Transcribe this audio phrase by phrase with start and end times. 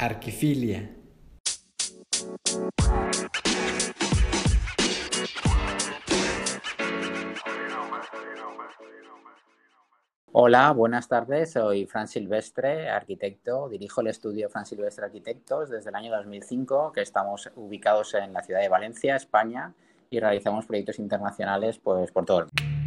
[0.00, 0.88] Arquifilia.
[10.30, 11.50] Hola, buenas tardes.
[11.52, 13.68] Soy Fran Silvestre, arquitecto.
[13.68, 18.44] Dirijo el estudio Fran Silvestre Arquitectos desde el año 2005, que estamos ubicados en la
[18.44, 19.74] ciudad de Valencia, España,
[20.10, 22.77] y realizamos proyectos internacionales pues, por todo el mundo.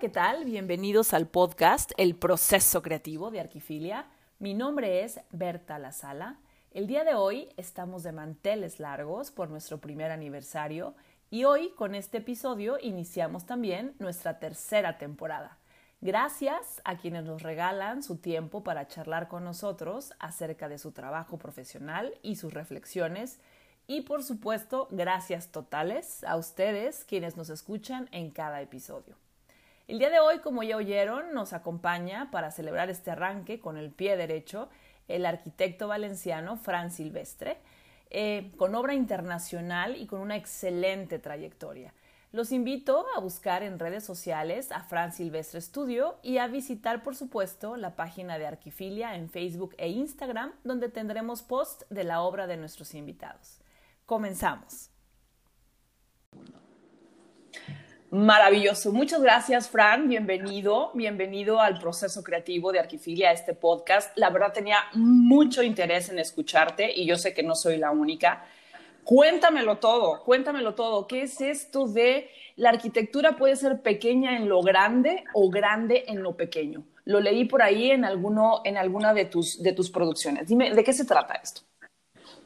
[0.00, 0.44] ¿Qué tal?
[0.44, 4.06] Bienvenidos al podcast El proceso creativo de Arquifilia.
[4.38, 6.38] Mi nombre es Berta La Sala.
[6.70, 10.94] El día de hoy estamos de manteles largos por nuestro primer aniversario
[11.30, 15.58] y hoy con este episodio iniciamos también nuestra tercera temporada.
[16.00, 21.38] Gracias a quienes nos regalan su tiempo para charlar con nosotros acerca de su trabajo
[21.38, 23.40] profesional y sus reflexiones.
[23.88, 29.16] Y por supuesto, gracias totales a ustedes quienes nos escuchan en cada episodio.
[29.88, 33.90] El día de hoy, como ya oyeron, nos acompaña para celebrar este arranque con el
[33.90, 34.68] pie derecho
[35.08, 37.56] el arquitecto valenciano Fran Silvestre,
[38.10, 41.94] eh, con obra internacional y con una excelente trayectoria.
[42.32, 47.16] Los invito a buscar en redes sociales a Fran Silvestre Studio y a visitar, por
[47.16, 52.46] supuesto, la página de Arquifilia en Facebook e Instagram, donde tendremos post de la obra
[52.46, 53.62] de nuestros invitados.
[54.04, 54.90] Comenzamos.
[58.10, 58.90] Maravilloso.
[58.90, 60.08] Muchas gracias, Fran.
[60.08, 64.16] Bienvenido, bienvenido al proceso creativo de Arquifilia, este podcast.
[64.16, 68.46] La verdad tenía mucho interés en escucharte y yo sé que no soy la única.
[69.04, 71.06] Cuéntamelo todo, cuéntamelo todo.
[71.06, 76.22] ¿Qué es esto de la arquitectura puede ser pequeña en lo grande o grande en
[76.22, 76.84] lo pequeño?
[77.04, 80.48] Lo leí por ahí en, alguno, en alguna de tus, de tus producciones.
[80.48, 81.60] Dime, ¿de qué se trata esto?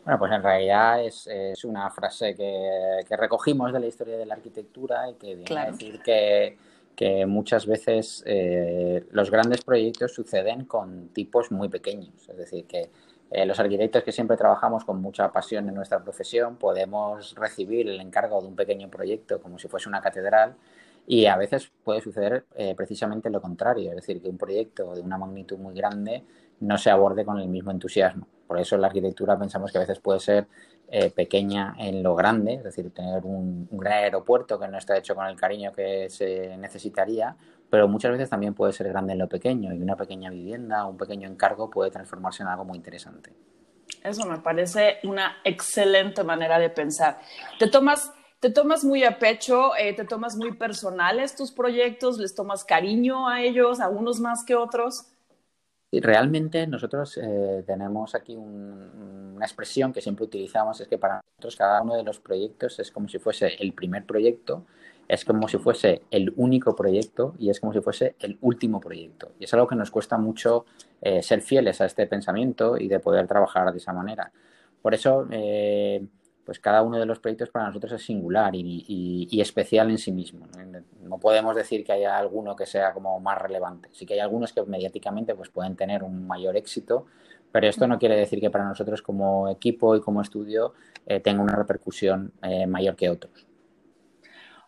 [0.05, 4.27] Bueno, pues en realidad es, es una frase que, que, recogimos de la historia de
[4.27, 6.57] la arquitectura y que viene a decir que,
[6.97, 12.29] que muchas veces eh, los grandes proyectos suceden con tipos muy pequeños.
[12.29, 12.91] Es decir, que
[13.31, 18.01] eh, los arquitectos que siempre trabajamos con mucha pasión en nuestra profesión podemos recibir el
[18.01, 20.55] encargo de un pequeño proyecto como si fuese una catedral
[21.07, 25.01] y a veces puede suceder eh, precisamente lo contrario, es decir, que un proyecto de
[25.01, 26.25] una magnitud muy grande
[26.63, 28.27] no se aborde con el mismo entusiasmo.
[28.47, 30.47] Por eso la arquitectura pensamos que a veces puede ser
[30.89, 35.15] eh, pequeña en lo grande, es decir, tener un, gran aeropuerto que no está hecho
[35.15, 37.35] con el cariño que se necesitaría,
[37.71, 40.97] pero muchas veces también puede ser grande en lo pequeño y una pequeña vivienda, un
[40.97, 43.33] pequeño encargo puede transformarse en algo muy interesante.
[44.05, 47.21] Eso me parece una excelente manera de pensar.
[47.59, 52.35] Te tomas te tomas muy a pecho, eh, te tomas muy personales tus proyectos, les
[52.35, 55.07] tomas cariño a ellos, a unos más que otros.
[56.01, 61.57] Realmente nosotros eh, tenemos aquí un, una expresión que siempre utilizamos, es que para nosotros
[61.57, 64.65] cada uno de los proyectos es como si fuese el primer proyecto,
[65.09, 69.33] es como si fuese el único proyecto y es como si fuese el último proyecto.
[69.39, 70.65] Y es algo que nos cuesta mucho
[71.01, 74.33] eh, ser fieles a este pensamiento y de poder trabajar de esa manera.
[74.81, 76.07] Por eso, eh,
[76.45, 79.99] pues cada uno de los proyectos para nosotros es singular y, y, y, especial en
[79.99, 80.47] sí mismo.
[81.01, 83.89] No podemos decir que haya alguno que sea como más relevante.
[83.93, 87.07] Sí que hay algunos que mediáticamente pues pueden tener un mayor éxito,
[87.53, 90.75] pero esto no quiere decir que para nosotros como equipo y como estudio
[91.07, 93.47] eh, tenga una repercusión eh, mayor que otros.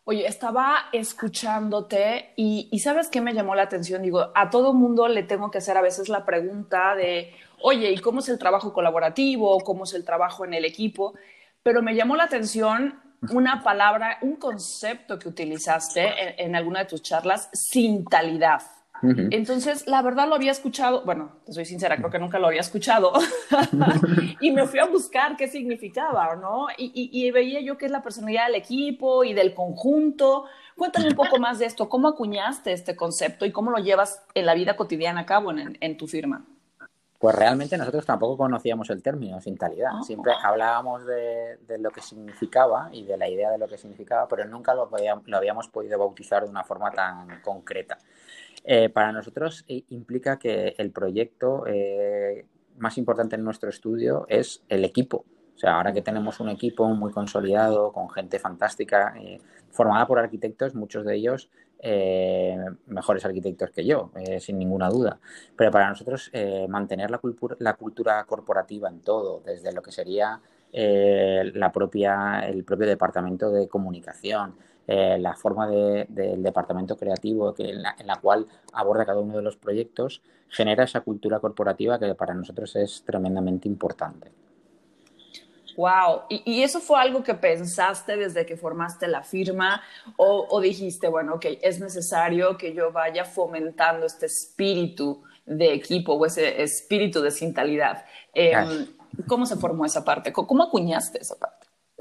[0.07, 4.03] Oye, estaba escuchándote y, y, ¿sabes qué me llamó la atención?
[4.03, 7.33] Digo, a todo mundo le tengo que hacer a veces la pregunta de,
[7.63, 9.59] oye, ¿y cómo es el trabajo colaborativo?
[9.61, 11.15] ¿Cómo es el trabajo en el equipo?
[11.65, 16.85] Pero me llamó la atención una palabra, un concepto que utilizaste en, en alguna de
[16.85, 18.61] tus charlas, sintalidad.
[19.03, 19.29] Uh -huh.
[19.33, 22.61] Entonces, la verdad lo había escuchado, bueno, te soy sincera, creo que nunca lo había
[22.61, 23.13] escuchado,
[24.41, 26.69] y me fui a buscar qué significaba, ¿no?
[26.77, 30.45] Y, y, y, veía yo que es la personalidad del equipo y del conjunto.
[30.77, 34.45] Cuéntame un poco más de esto, ¿cómo acuñaste este concepto y cómo lo llevas en
[34.47, 36.45] la vida cotidiana a cabo en, en tu firma?
[37.25, 39.93] Pues realmente nosotros tampoco conocíamos el término sintalidad.
[40.03, 44.29] Siempre hablábamos de, de, lo que significaba y de la idea de lo que significaba,
[44.29, 47.97] pero nunca lo, podía, lo habíamos podido bautizar de una forma tan concreta.
[48.63, 52.45] Eh, para nosotros eh, implica que el proyecto eh,
[52.77, 55.25] más importante en nuestro estudio es el equipo.
[55.55, 59.41] O sea, ahora que tenemos un equipo muy consolidado, con gente fantástica, eh,
[59.71, 61.49] formada por arquitectos, muchos de ellos
[61.79, 62.57] eh,
[62.87, 65.19] mejores arquitectos que yo, eh, sin ninguna duda.
[65.57, 69.93] Pero para nosotros eh, mantener la cultura, la cultura corporativa en todo, desde lo que
[69.93, 70.41] sería
[70.73, 74.55] eh, la propia, el propio departamento de comunicación,
[74.87, 79.57] la forma de, del departamento creativo que en la cual aborda cada uno de los
[79.57, 84.44] proyectos, genera esa cultura corporativa que para nosotros es tremendamente importante.
[85.77, 86.23] Wow.
[86.29, 89.83] ¿Y, eso fue algo que pensaste desde que formaste la firma
[90.17, 96.27] o, dijiste, bueno, ok, es necesario que yo vaya fomentando este espíritu de equipo o
[96.27, 98.05] ese espíritu de sintalidad?
[98.33, 98.87] Em,
[99.29, 100.33] ¿Cómo se formó esa parte?
[100.33, 101.54] ¿Cómo acuñaste esa parte?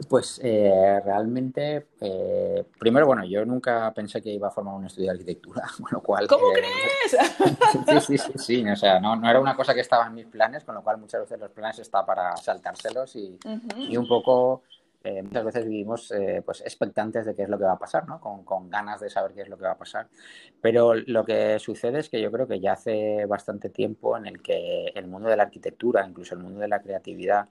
[0.10, 5.10] Pues eh, realmente, eh, primero, bueno, yo nunca pensé que iba a formar un estudio
[5.10, 6.28] de arquitectura, con lo cual...
[6.28, 8.07] ¿Cómo eh, crees?
[8.07, 10.25] sí, sí, sí, sí, o sea, no, no, era una cosa que estaba en mis
[10.25, 13.38] planes, con lo cual muchas veces los planes están para saltárselos y,
[13.78, 14.63] y un poco,
[15.04, 16.12] muchas veces vivimos
[16.44, 18.19] pues expectantes de qué es lo que va a pasar, ¿no?
[18.19, 20.07] Con, con ganas de saber qué es lo que va a pasar.
[20.60, 24.42] Pero lo que sucede es que yo creo que ya hace bastante tiempo en el
[24.42, 27.48] que el mundo de la arquitectura, incluso el mundo de la creatividad,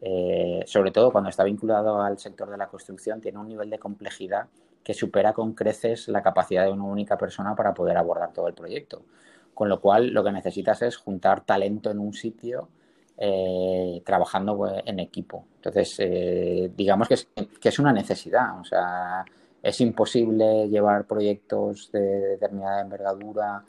[0.00, 3.78] eh, sobre todo cuando está vinculado al sector de la construcción, tiene un nivel de
[3.78, 4.48] complejidad
[4.82, 8.54] que supera con creces la capacidad de una única persona para poder abordar todo el
[8.54, 9.02] proyecto.
[9.54, 12.68] Con lo cual, lo que necesitas es juntar talento en un sitio
[13.16, 15.46] eh, trabajando pues, en equipo.
[15.56, 17.28] Entonces, eh, digamos que es,
[17.58, 18.60] que es, una necesidad.
[18.60, 19.24] O sea,
[19.62, 23.64] es imposible llevar proyectos de determinada envergadura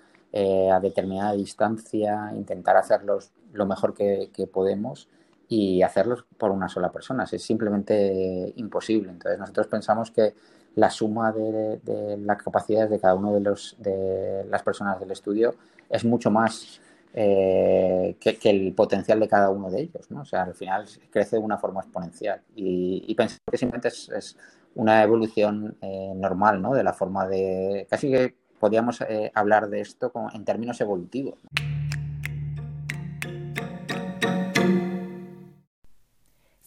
[0.72, 5.08] a determinada distancia, intentar hacerlos lo mejor que podemos
[5.50, 7.26] y hacerlos por una sola persona.
[7.32, 9.12] Es simplemente imposible.
[9.12, 10.34] Entonces nosotros pensamos que
[10.76, 15.56] la suma de, las capacidades de cada uno de, los, de las personas del estudio
[15.90, 16.80] es mucho más
[17.14, 20.12] eh, que, el potencial de cada uno de ellos.
[20.12, 20.22] ¿no?
[20.22, 22.42] O sea, al final crece de una forma exponencial.
[22.56, 24.38] Y, pensamos que simplemente es,
[24.76, 26.76] una evolución eh, normal ¿no?
[26.76, 27.88] de la forma de...
[27.90, 31.40] Casi que podríamos eh, hablar de esto en términos evolutivos.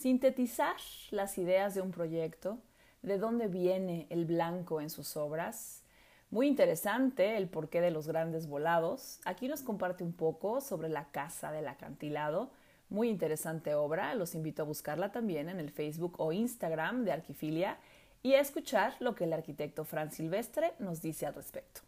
[0.01, 0.77] Sintetizar
[1.11, 2.57] las ideas de un proyecto,
[3.03, 5.85] de dónde viene el blanco en sus obras.
[6.31, 9.21] Muy interesante el porqué de los grandes volados.
[9.27, 12.51] Aquí nos comparte un poco sobre la casa del acantilado.
[12.89, 14.15] Muy interesante obra.
[14.15, 17.77] Los invito a buscarla también en el Facebook o Instagram de Arquifilia
[18.23, 21.83] y a escuchar lo que el arquitecto Fran Silvestre nos dice al respecto.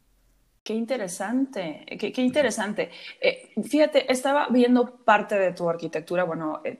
[0.62, 2.91] Qué interesante, qué, interesante.
[3.23, 6.79] Eh, fíjate, estaba viendo parte de tu arquitectura, bueno, eh,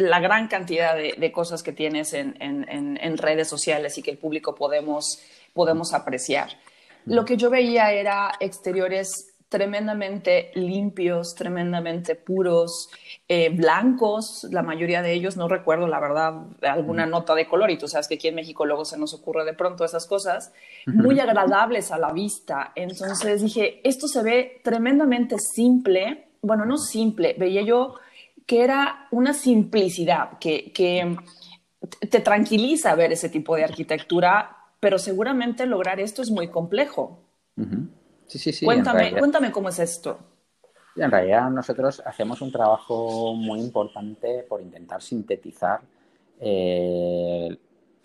[0.00, 5.22] la gran cantidad de, cosas que tienes en, redes sociales y que el público podemos,
[5.52, 6.48] podemos apreciar.
[7.06, 12.88] Lo que yo veía era exteriores tremendamente limpios, tremendamente puros,
[13.28, 17.76] eh, blancos, la mayoría de ellos, no recuerdo la verdad alguna nota de color, y
[17.76, 20.52] tú sabes que aquí en México luego se nos ocurre de pronto esas cosas,
[20.86, 22.72] muy agradables a la vista.
[22.76, 27.96] Entonces dije, esto se ve tremendamente simple, bueno, no simple, veía yo
[28.50, 30.72] que era una simplicidad, que,
[32.10, 37.20] te tranquiliza ver ese tipo de arquitectura, pero seguramente lograr esto es muy complejo.
[38.26, 38.64] Sí, sí, sí.
[38.64, 40.18] Cuéntame, cuéntame cómo es esto.
[40.96, 45.82] En realidad nosotros hacemos un trabajo muy importante por intentar sintetizar
[46.40, 47.56] eh,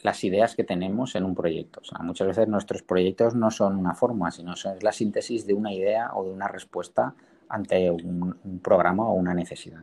[0.03, 1.79] las ideas que tenemos en un proyecto.
[1.81, 5.55] O sea, muchas veces nuestros proyectos no son una forma, sino son la síntesis de
[5.55, 7.15] una idea o de una respuesta
[7.49, 9.81] ante un programa o una necesidad.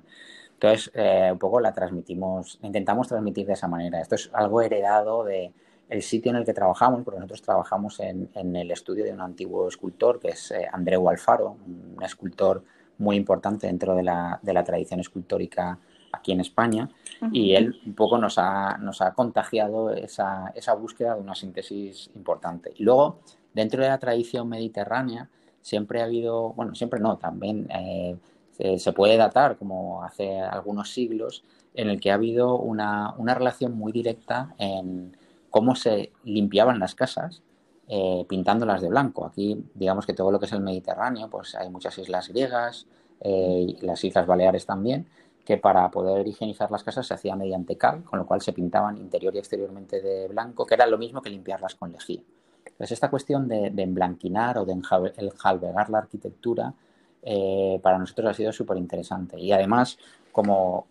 [0.63, 4.01] Entonces, eh, un poco la transmitimos, intentamos transmitir de esa manera.
[4.01, 5.53] Esto es algo heredado de
[5.89, 9.67] el sitio en el que trabajamos, porque nosotros trabajamos en, el estudio de un antiguo
[9.67, 12.63] escultor que es eh, Andreu Alfaro, un escultor
[12.99, 15.81] muy importante dentro de la, tradición escultórica
[16.13, 16.89] aquí en España
[17.33, 22.73] y él un poco nos ha, nos ha contagiado esa, búsqueda de una síntesis importante.
[22.77, 23.19] Y luego,
[23.53, 25.29] dentro de la tradición mediterránea,
[25.61, 28.17] siempre ha habido, bueno, siempre no, también eh,
[28.53, 31.43] se puede datar como hace algunos siglos,
[31.75, 35.17] en el que ha habido una, relación muy directa en
[35.51, 37.43] cómo se limpiaban las casas
[37.89, 39.27] eh, pintándolas de blanco.
[39.27, 42.87] Aquí, digamos que todo lo que es el Mediterráneo, pues hay muchas islas griegas,
[43.21, 45.07] eh, y las Islas Baleares también,
[45.45, 48.97] que para poder higienizar las casas se hacía mediante cal, con lo cual se pintaban
[48.99, 52.21] interior y exteriormente de blanco, que era lo mismo que limpiarlas con lejía.
[52.65, 56.75] Entonces, esta cuestión de, de emblanquinar o de enjalbegar la arquitectura
[57.23, 59.39] eh, para nosotros ha sido súper interesante.
[59.39, 59.99] Y además,
[60.33, 60.87] como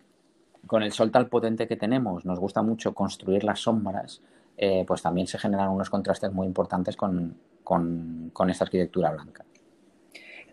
[0.66, 4.20] con el sol tan potente que tenemos, nos gusta mucho construir las sombras,
[4.56, 9.44] eh, pues también se generan unos contrastes muy importantes con, con, esta arquitectura blanca.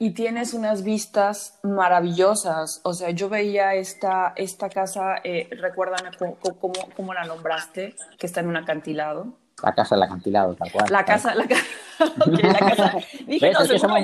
[0.01, 2.79] Y tienes unas vistas maravillosas.
[2.83, 8.39] O sea, yo veía esta, esta casa, eh, recuérdame cómo, cómo, la nombraste, que está
[8.39, 9.33] en un acantilado.
[9.61, 10.85] La casa del acantilado, tal cual.
[10.89, 11.45] La casa, la,
[12.25, 12.93] la casa.
[13.27, 13.99] Dije, no, somos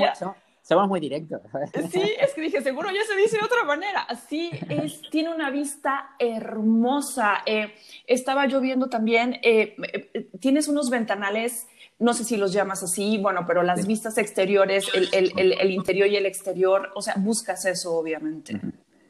[0.88, 1.42] muy directos.
[1.92, 4.08] Sí, es que dije, seguro ya se dice de otra manera.
[4.28, 7.38] Sí, es, tiene una vista hermosa.
[7.46, 7.74] Eh,
[8.08, 11.68] estaba yo viendo también, eh, eh, tienes unos ventanales,
[12.00, 16.26] no sé si los llamas así, bueno, pero las vistas exteriores, el, interior y el
[16.26, 18.60] exterior, o sea, buscas eso, obviamente.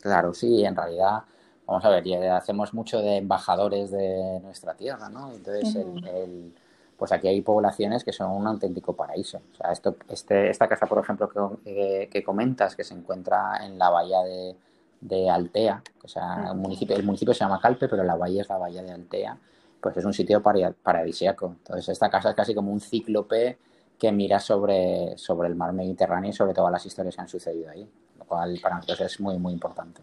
[0.01, 1.23] Claro, sí, en realidad
[1.65, 5.33] vamos a ver, hacemos mucho de embajadores de nuestra tierra, ¿no?
[5.33, 6.53] Entonces, el,
[6.97, 9.41] pues aquí hay poblaciones que son un auténtico paraíso.
[9.53, 11.29] O sea, esto, este, esta casa, por ejemplo,
[11.63, 14.55] que, que, comentas, que se encuentra en la bahía de,
[15.01, 18.49] de Altea, o sea, el municipio, el municipio se llama Calpe, pero la bahía es
[18.49, 19.37] la bahía de Altea,
[19.81, 21.55] pues es un sitio paradisíaco.
[21.57, 23.57] Entonces, esta casa es casi como un cíclope
[23.99, 27.69] que mira sobre, sobre el mar Mediterráneo y sobre todas las historias que han sucedido
[27.69, 27.87] ahí,
[28.17, 30.01] lo cual para nosotros es muy, muy importante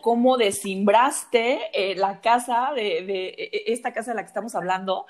[0.00, 4.54] cómo desimbraste eh, la casa de, de, e, e, esta casa de la que estamos
[4.54, 5.06] hablando.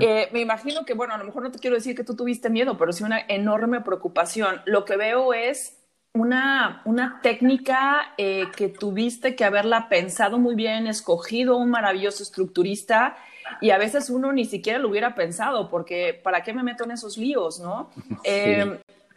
[0.00, 2.50] Eh, me imagino que, bueno, a lo mejor no te quiero decir que tú tuviste
[2.50, 4.60] miedo, pero sí una enorme preocupación.
[4.64, 5.78] Lo que veo es
[6.14, 13.16] una, una técnica eh, que tuviste que haberla pensado muy bien, escogido un maravilloso estructurista
[13.60, 16.92] y a veces uno ni siquiera lo hubiera pensado, porque ¿para qué me meto en
[16.92, 17.90] esos líos, no?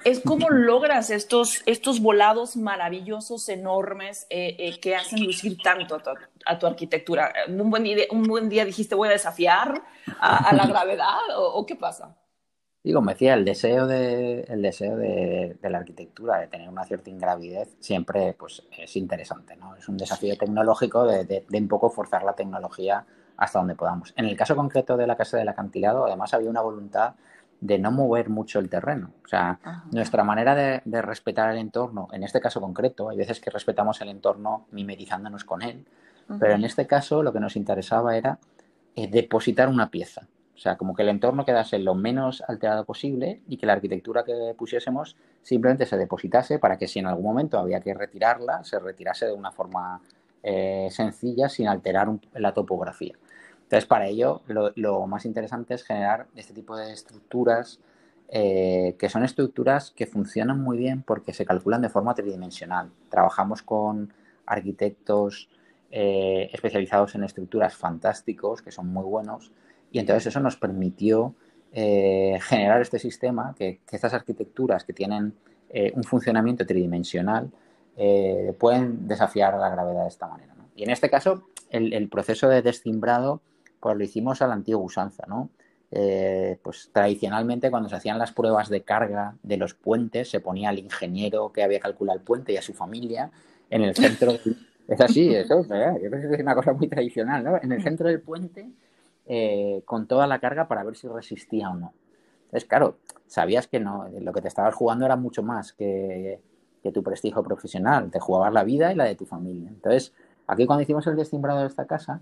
[0.07, 6.01] Es cómo logras estos, estos volados maravillosos, enormes, eh, eh, que hacen lucir tanto
[6.45, 7.33] a tu, arquitectura.
[7.49, 9.83] ¿Un buen, día, ¿Un buen día dijiste voy a desafiar
[10.19, 12.15] a, la gravedad o, qué pasa?
[12.81, 17.09] Digo, me decía, el deseo, de, el deseo de, la arquitectura, de tener una cierta
[17.09, 19.75] ingravidez, siempre pues, es interesante, ¿no?
[19.75, 24.13] Es un desafío tecnológico de, de un poco forzar la tecnología hasta donde podamos.
[24.15, 27.15] En el caso concreto de la Casa del Acantilado, además había una voluntad
[27.59, 29.11] de no mover mucho el terreno.
[29.25, 29.59] O sea,
[29.91, 34.09] nuestra manera de, respetar el entorno, en este caso concreto, hay veces que respetamos el
[34.09, 35.85] entorno mimetizándonos con él,
[36.39, 38.39] pero en este caso lo que nos interesaba era
[38.95, 40.27] eh, depositar una pieza.
[40.55, 44.23] O sea, como que el entorno quedase lo menos alterado posible y que la arquitectura
[44.23, 48.79] que pusiésemos simplemente se depositase para que si en algún momento había que retirarla, se
[48.79, 50.01] retirase de una forma
[50.41, 53.13] eh, sencilla sin alterar la topografía.
[53.67, 57.81] Entonces, para ello, lo, más interesante es generar este tipo de estructuras
[58.29, 62.89] eh, que son estructuras que funcionan muy bien porque se calculan de forma tridimensional.
[63.09, 64.13] Trabajamos con
[64.45, 65.49] arquitectos
[65.91, 69.51] eh, especializados en estructuras fantásticos, que son muy buenos,
[69.91, 71.35] y entonces eso nos permitió
[71.73, 75.33] eh, generar este sistema, que, estas arquitecturas que tienen
[75.93, 77.51] un funcionamiento tridimensional
[78.57, 80.55] pueden desafiar la gravedad de esta manera.
[80.77, 83.41] Y en este caso, el, el proceso de descimbrado
[83.79, 85.49] pues lo hicimos a la antigua usanza, ¿no?
[85.89, 90.67] Eh, pues tradicionalmente cuando se hacían las pruebas de carga de los puentes se ponía
[90.67, 93.31] al ingeniero que había calculado el puente y a su familia
[93.69, 94.33] en el centro.
[94.87, 97.57] es así, eso, yo creo que es una cosa muy tradicional, ¿no?
[97.61, 98.69] En el centro del puente
[99.25, 101.93] eh, con toda la carga para ver si resistía o no.
[102.45, 106.39] Entonces, claro, sabías que no, lo que te estabas jugando era mucho más que,
[106.81, 109.69] que tu prestigio profesional, te jugabas la vida y la de tu familia.
[109.69, 110.13] Entonces,
[110.47, 112.21] aquí cuando hicimos el destimbrado de esta casa,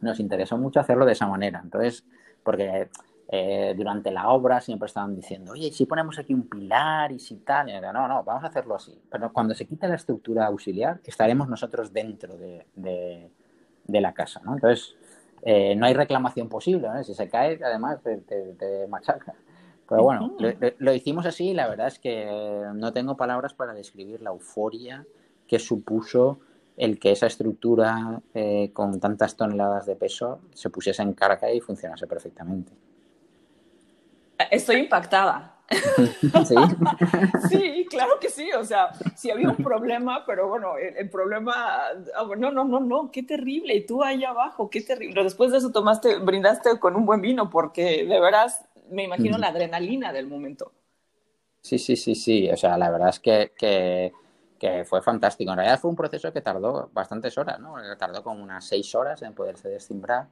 [0.00, 1.60] nos interesó mucho hacerlo de esa manera.
[1.62, 2.04] Entonces,
[2.42, 2.88] porque
[3.28, 7.36] eh, durante la obra siempre estaban diciendo, oye, si ponemos aquí un pilar y si
[7.36, 8.96] tal, no, no, vamos a hacerlo así.
[9.10, 14.54] Pero cuando se quita la estructura auxiliar, estaremos nosotros dentro de, de, la casa, ¿no?
[14.54, 14.94] Entonces,
[15.42, 17.02] eh, no hay reclamación posible, ¿no?
[17.02, 19.34] Si se cae, además, te, te, machaca.
[19.88, 22.28] Pero bueno, lo, lo, hicimos así y la verdad es que
[22.74, 25.04] no tengo palabras para describir la euforia
[25.46, 26.40] que supuso
[26.76, 31.60] el que esa estructura eh, con tantas toneladas de peso se pusiese en carga y
[31.60, 32.72] funcionase perfectamente.
[34.50, 35.54] Estoy impactada.
[36.46, 36.54] ¿Sí?
[37.48, 38.50] sí, claro que sí.
[38.52, 41.78] O sea, sí había un problema, pero bueno, el, problema,
[42.14, 43.74] ah, no, no, no, no, qué terrible.
[43.74, 45.24] Y tú ahí abajo, qué terrible.
[45.24, 49.48] Después de eso tomaste, brindaste con un buen vino, porque de veras me imagino la
[49.48, 50.72] adrenalina del momento.
[51.62, 52.48] Sí, sí, sí, sí.
[52.50, 54.12] O sea, la verdad es que, que
[54.58, 55.50] que fue fantástico.
[55.50, 57.74] En realidad fue un proceso que tardó bastantes horas, ¿no?
[57.98, 60.28] Tardó como unas seis horas en poderse descimbrar.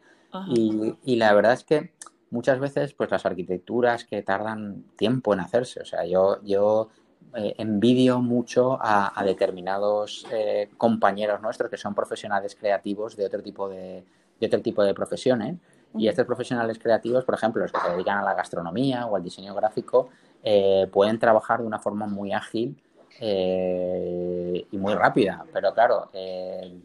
[0.49, 1.93] Y, y, la verdad es que
[2.31, 5.81] muchas veces, pues las arquitecturas que tardan tiempo en hacerse.
[5.81, 6.89] O sea, yo, yo
[7.35, 13.69] eh, envidio mucho a, determinados eh, compañeros nuestros que son profesionales creativos de otro tipo
[13.69, 14.05] de,
[14.41, 15.57] de otro tipo de profesiones.
[15.97, 19.23] Y estos profesionales creativos, por ejemplo, los que se dedican a la gastronomía o al
[19.23, 20.09] diseño gráfico,
[20.43, 22.77] eh, pueden trabajar de una forma muy ágil
[23.21, 25.45] eh, y muy rápida.
[25.53, 26.81] Pero claro, eh,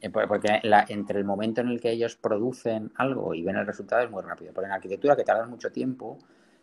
[0.00, 4.02] eh, porque entre el momento en el que ellos producen algo y ven el resultado
[4.02, 4.52] es muy rápido.
[4.52, 6.18] Porque en arquitectura, que tarda mucho tiempo,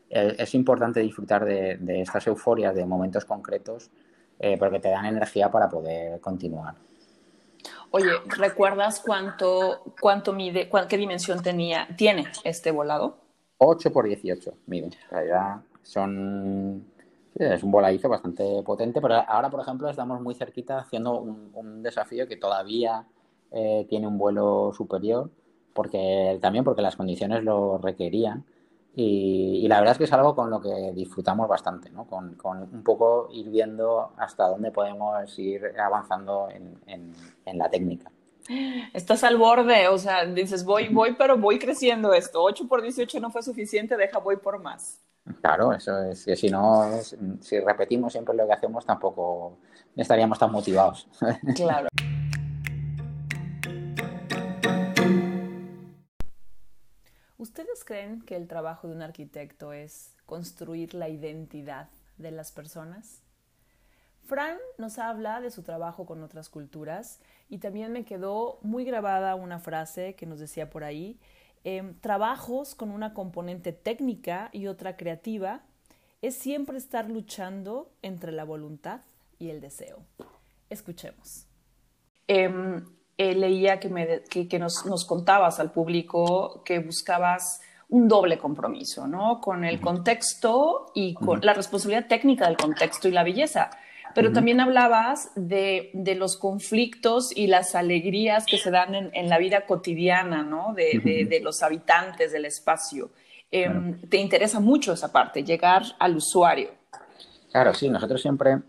[0.09, 3.89] es importante disfrutar de, estas euforias, de momentos concretos,
[4.59, 6.75] porque te dan energía para poder continuar.
[7.89, 13.17] Oye, ¿recuerdas cuánto, cuánto mide, qué dimensión tenía, tiene este volado?
[13.57, 14.91] 8 por 18 mide.
[15.81, 16.92] son
[17.35, 22.27] es un voladizo bastante potente, pero ahora, por ejemplo, estamos muy cerquita haciendo un, desafío
[22.27, 23.05] que todavía
[23.51, 25.29] eh, tiene un vuelo superior,
[25.73, 28.45] porque también porque las condiciones lo requerían.
[28.95, 32.05] Y, la verdad es que es algo con lo que disfrutamos bastante, ¿no?
[32.05, 38.11] con, un poco ir viendo hasta dónde podemos ir avanzando en, en, la técnica.
[38.93, 42.43] Estás al borde, o sea, dices, voy, voy, pero voy creciendo esto.
[42.43, 45.01] 8 por 18 no fue suficiente, deja, voy por más.
[45.41, 46.89] Claro, eso es que si no,
[47.39, 49.57] si repetimos siempre lo que hacemos, tampoco
[49.95, 51.07] estaríamos tan motivados.
[51.55, 51.87] Claro.
[57.37, 63.21] ¿Ustedes creen que el trabajo de un arquitecto es construir la identidad de las personas?
[64.23, 69.35] Fran nos habla de su trabajo con otras culturas y también me quedó muy grabada
[69.35, 71.19] una frase que nos decía por ahí,
[71.63, 75.61] em, trabajos con una componente técnica y otra creativa
[76.21, 79.01] es siempre estar luchando entre la voluntad
[79.39, 79.99] y el deseo.
[80.69, 81.45] Escuchemos.
[82.27, 82.85] Em,
[83.17, 89.05] eh, leía que, me, que, nos, nos, contabas al público que buscabas un doble compromiso,
[89.07, 89.39] ¿no?
[89.39, 93.69] Con el contexto y con la responsabilidad técnica del contexto y la belleza
[94.13, 99.65] pero también hablabas de, los conflictos y las alegrías que se dan en, la vida
[99.65, 100.73] cotidiana, ¿no?
[100.73, 103.11] De, los habitantes del espacio.
[103.51, 106.69] Em, te interesa mucho esa parte, llegar al usuario.
[107.51, 108.59] Claro, sí, nosotros siempre,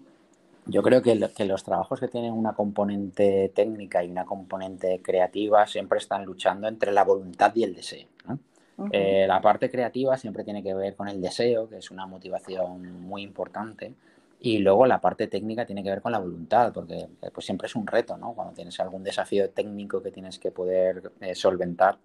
[0.66, 5.98] yo creo que, los trabajos que tienen una componente técnica y una componente creativa siempre
[5.98, 8.08] están luchando entre la voluntad y el deseo.
[8.90, 13.02] Eh, la parte creativa siempre tiene que ver con el deseo, que es una motivación
[13.02, 13.94] muy importante
[14.44, 17.66] y luego la parte técnica tiene que ver con la voluntad, porque eh, pues siempre
[17.66, 18.34] es un reto, ¿no?
[18.34, 21.96] Cuando tienes algún desafío técnico que tienes que poder eh, solventar,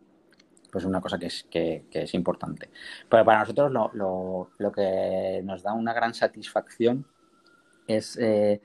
[0.71, 2.69] pues es una cosa que es, que, es importante.
[3.09, 7.05] Pero para nosotros lo, lo, lo, que nos da una gran satisfacción
[7.85, 8.61] es eh,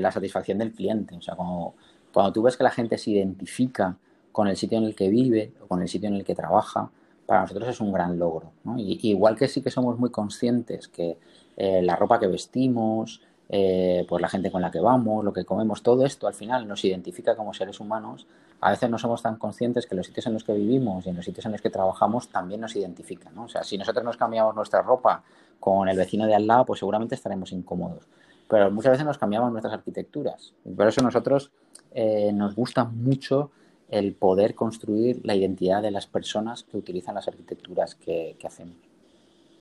[0.00, 1.16] la satisfacción del cliente.
[1.16, 1.74] O sea, cuando,
[2.14, 3.98] cuando tú ves que la gente se identifica
[4.32, 6.90] con el sitio en el que vive o con el sitio en el que trabaja,
[7.26, 8.52] para nosotros es un gran logro.
[8.64, 8.78] ¿no?
[8.78, 11.18] Y, igual que sí que somos muy conscientes que
[11.56, 15.44] eh, la ropa que vestimos, eh, pues la gente con la que vamos, lo que
[15.44, 18.26] comemos, todo esto al final nos identifica como seres humanos.
[18.60, 21.16] A veces no somos tan conscientes que los sitios en los que vivimos y en
[21.16, 23.34] los sitios en los que trabajamos también nos identifican.
[23.34, 23.44] ¿no?
[23.44, 25.22] O sea, si nosotros nos cambiamos nuestra ropa
[25.60, 28.04] con el vecino de al lado, pues seguramente estaremos incómodos.
[28.48, 30.54] Pero muchas veces nos cambiamos nuestras arquitecturas.
[30.64, 31.50] Y por eso nosotros
[31.92, 33.50] eh, nos gusta mucho
[33.88, 38.76] el poder construir la identidad de las personas que utilizan las arquitecturas que hacemos.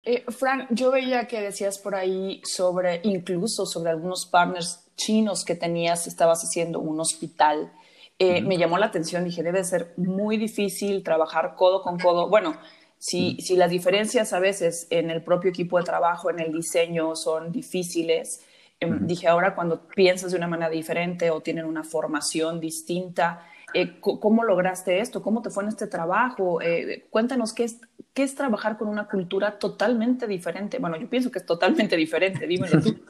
[0.06, 5.56] Eh, Frank, yo veía que decías por ahí sobre, incluso sobre algunos partners chinos que
[5.56, 7.72] tenías, estabas haciendo un hospital.
[8.20, 12.30] Eh, me llamó la atención, dije, debe ser muy difícil trabajar codo con codo.
[12.30, 12.56] Bueno,
[13.00, 17.15] si, si las diferencias a veces en el propio equipo de trabajo, en el diseño,
[17.15, 18.41] son difíciles,
[18.80, 23.44] em, dije, ahora cuando piensas de una manera diferente o tienen una formación distinta,
[23.75, 25.21] eh, ¿cómo lograste esto?
[25.21, 26.61] ¿Cómo te fue en este trabajo?
[26.61, 27.81] Eh, cuéntanos qué es,
[28.13, 30.79] qué es trabajar con una cultura totalmente diferente.
[30.79, 32.95] Bueno, yo pienso que es totalmente diferente, dímelo tú.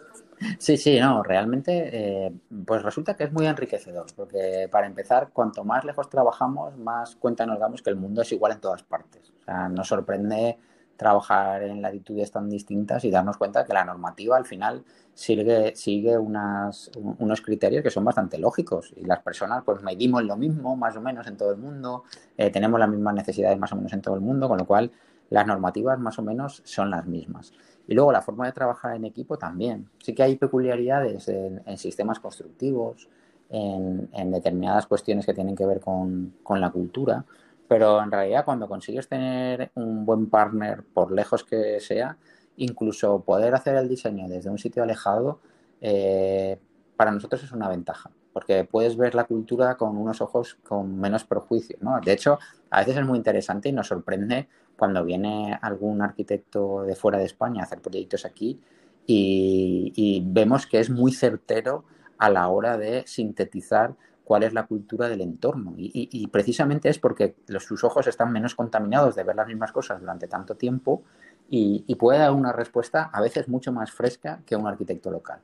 [0.60, 2.32] Sí, sí, no, realmente, eh,
[2.65, 7.45] pues resulta que es muy enriquecedor, porque para empezar, cuanto más lejos trabajamos, más cuenta
[7.45, 9.32] nos damos que el mundo es igual en todas partes.
[9.39, 10.58] O sea, nos sorprende
[10.98, 16.18] trabajar en latitudes tan distintas y darnos cuenta que la normativa al final sigue, sigue
[16.18, 20.96] unas, unos criterios que son bastante lógicos y las personas pues medimos lo mismo más
[20.96, 22.04] o menos en todo el mundo,
[22.38, 24.92] eh, tenemos las mismas necesidades más o menos en todo el mundo, con lo cual
[25.30, 27.52] las normativas más o menos son las mismas.
[27.88, 29.90] Y luego la forma de trabajar en equipo también.
[30.00, 33.08] Sí que hay peculiaridades en, sistemas constructivos,
[33.50, 37.26] en, en, determinadas cuestiones que tienen que ver con, con la cultura,
[37.67, 42.17] pero en realidad cuando consigues tener un buen partner, por lejos que sea,
[42.58, 45.39] incluso poder hacer el diseño desde un sitio alejado,
[45.82, 46.60] eh,
[46.95, 51.25] para nosotros es una ventaja, porque puedes ver la cultura con unos ojos con menos
[51.25, 51.78] prejuicio.
[51.82, 51.99] ¿no?
[51.99, 54.47] De hecho, a veces es muy interesante y nos sorprende
[54.78, 58.60] cuando viene algún arquitecto de fuera de España a hacer proyectos aquí
[59.08, 61.86] y, y vemos que es muy certero
[62.17, 63.95] a la hora de sintetizar
[64.26, 65.76] cuál es la cultura del entorno.
[65.78, 70.02] Y, precisamente es porque los, sus ojos están menos contaminados de ver las mismas cosas
[70.02, 71.04] durante tanto tiempo
[71.50, 75.40] y, puede dar una respuesta a veces mucho más fresca que un arquitecto local.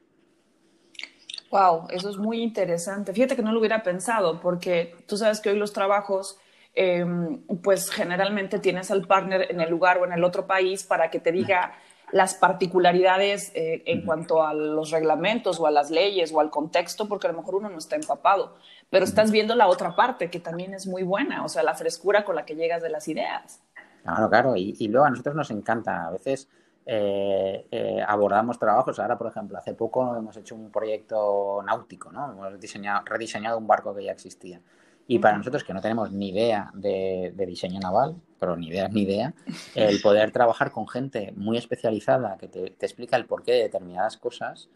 [1.51, 3.13] Wow, eso es muy interesante.
[3.13, 6.39] Fíjate que no lo hubiera pensado, porque tú sabes que hoy los trabajos,
[6.73, 11.09] em, pues generalmente tienes al partner en el lugar o en el otro país para
[11.09, 11.73] que te diga
[12.11, 17.07] las particularidades eh, en cuanto a los reglamentos o a las leyes o al contexto,
[17.07, 18.55] porque a lo mejor uno no está empapado,
[18.89, 22.25] pero estás viendo la otra parte que también es muy buena, o sea, la frescura
[22.25, 23.61] con la que llegas de las ideas.
[24.03, 26.49] Claro, claro, y, luego a nosotros nos encanta, a veces
[26.85, 32.31] eh, eh, abordamos trabajos, ahora por ejemplo, hace poco hemos hecho un proyecto náutico, ¿no?
[32.31, 34.59] Hemos diseñado, rediseñado un barco que ya existía.
[35.07, 39.01] Y para nosotros, que no tenemos ni idea de, diseño naval, pero ni idea ni
[39.01, 39.33] idea,
[39.75, 44.69] el poder trabajar con gente muy especializada que te, explica el porqué de determinadas cosas,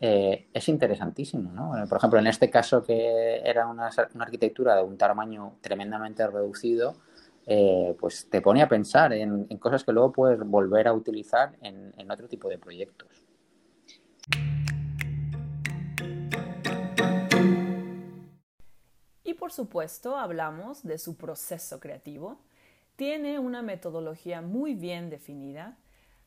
[0.00, 1.52] eh, es interesantísimo.
[1.52, 1.72] ¿no?
[1.88, 6.96] Por ejemplo, en este caso que era una, arquitectura de un tamaño tremendamente reducido,
[7.46, 12.10] eh, pues te pone a pensar en, cosas que luego puedes volver a utilizar en
[12.10, 13.26] otro tipo de proyectos.
[19.36, 22.38] Por supuesto hablamos de su proceso creativo.
[22.96, 25.76] Tiene una metodología muy bien definida.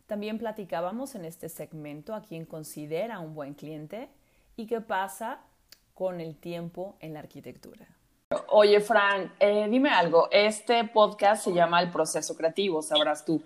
[0.07, 4.09] También platicábamos en este segmento a quién considera un buen cliente
[4.55, 5.41] y qué pasa
[5.93, 7.87] con el tiempo en la arquitectura.
[8.49, 10.29] Oye, Fran, eh, dime algo.
[10.31, 13.41] Este podcast se llama El proceso creativo, sabrás tú.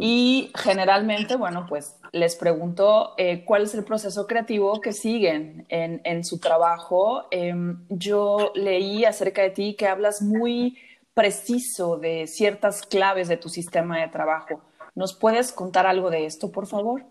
[0.00, 6.24] Y generalmente, bueno, pues les pregunto eh, cuál es el proceso creativo que siguen en,
[6.24, 7.24] su trabajo.
[7.30, 10.78] Em, yo leí acerca de ti que hablas muy
[11.14, 14.60] preciso de ciertas claves de tu sistema de trabajo.
[14.94, 17.04] ¿Nos puedes contar algo de esto, por favor?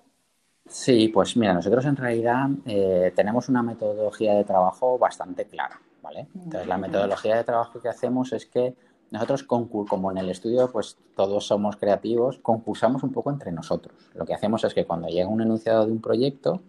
[0.67, 6.27] Sí, pues mira, nosotros en realidad eh, tenemos una metodología de trabajo bastante clara, ¿vale?
[6.35, 8.75] Entonces, la metodología de trabajo que hacemos es que
[9.11, 13.93] nosotros, como en el estudio, pues todos somos creativos, concursamos un poco entre nosotros.
[14.15, 16.61] Lo que hacemos es que cuando llega un enunciado de un proyecto,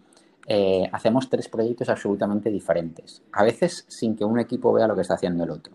[0.45, 5.01] eh, hacemos tres proyectos absolutamente diferentes, a veces sin que un equipo vea lo que
[5.01, 5.73] está haciendo el otro.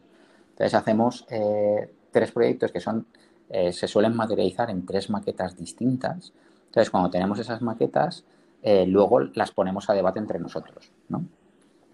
[0.50, 3.06] Entonces hacemos eh, tres proyectos que son,
[3.48, 6.34] eh, se suelen materializar en tres maquetas distintas.
[6.66, 8.24] Entonces cuando tenemos esas maquetas,
[8.62, 10.90] luego las ponemos a debate entre nosotros.
[11.08, 11.24] ¿no?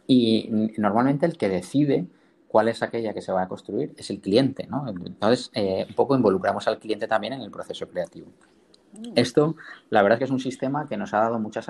[0.09, 2.07] Y normalmente el que decide
[2.55, 4.87] cuál es aquella que se va a construir es el cliente, ¿no?
[4.87, 8.29] Entonces, eh, un poco involucramos al cliente también en el proceso creativo.
[8.93, 9.11] Mm.
[9.17, 9.57] Esto,
[9.91, 11.67] la verdad es que es un sistema que nos ha dado muchas...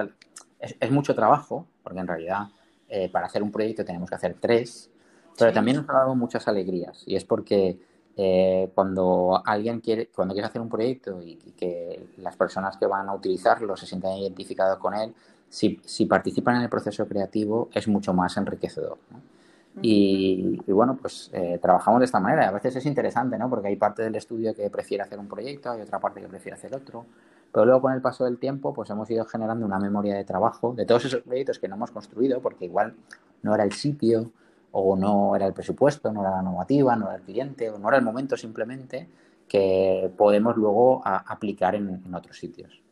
[0.61, 2.49] Es, mucho trabajo, porque en realidad
[2.91, 4.91] eh, para hacer un proyecto tenemos que hacer tres,
[5.39, 7.03] pero también nos ha dado muchas alegrías.
[7.07, 7.79] Y es porque
[8.19, 13.09] eh, cuando alguien quiere, cuando quiere hacer un proyecto y, que las personas que van
[13.09, 15.15] a utilizarlo se sientan identificados con él,
[15.49, 18.99] si, si participan en el proceso creativo es mucho más enriquecedor.
[19.11, 19.34] ¿no?
[19.83, 22.49] Y, bueno, pues eh, trabajamos de esta manera.
[22.49, 23.51] A veces es interesante, ¿no?
[23.51, 26.57] Porque hay parte del estudio que prefiere hacer un proyecto, hay otra parte que prefiere
[26.57, 27.07] hacer otro.
[27.53, 30.75] Pero luego con el paso del tiempo, pues hemos ido generando una memoria de trabajo
[30.75, 32.95] de todos esos proyectos que no hemos construido, porque igual
[33.43, 34.31] no era el sitio,
[34.77, 37.89] o no era el presupuesto, no era la normativa, no era el cliente, o no
[37.89, 39.09] era el momento simplemente,
[39.49, 42.83] que podemos luego aplicar en, otros sitios.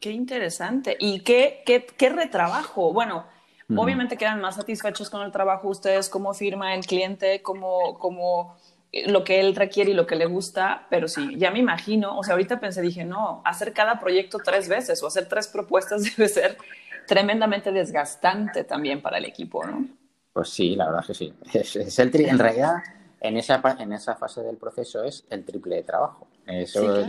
[0.00, 0.96] Qué interesante.
[0.98, 2.92] ¿Y qué, qué, qué retrabajo?
[2.94, 3.24] Bueno,
[3.76, 8.56] Obviamente quedan más satisfechos con el trabajo ustedes, cómo firma el cliente, cómo, cómo
[8.92, 12.18] eh, lo que él requiere y lo que le gusta, pero sí, ya me imagino,
[12.18, 16.04] o sea, ahorita pensé, dije, no, hacer cada proyecto tres veces o hacer tres propuestas
[16.16, 16.58] debe ser
[17.06, 19.86] tremendamente desgastante también para el equipo, ¿no?
[20.32, 21.32] Pues sí, la verdad que sí.
[21.52, 22.76] Es, el en realidad,
[23.20, 26.26] en esa, en esa fase del proceso es el triple de trabajo.
[26.46, 27.04] Eso,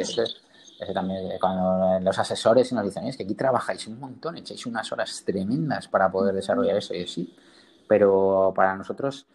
[0.93, 4.91] también eh, cuando los asesores nos dicen, es que aquí trabajáis un montón, echáis unas
[4.91, 7.35] horas tremendas para poder desarrollar eso, y sí,
[7.88, 9.25] pero para nosotros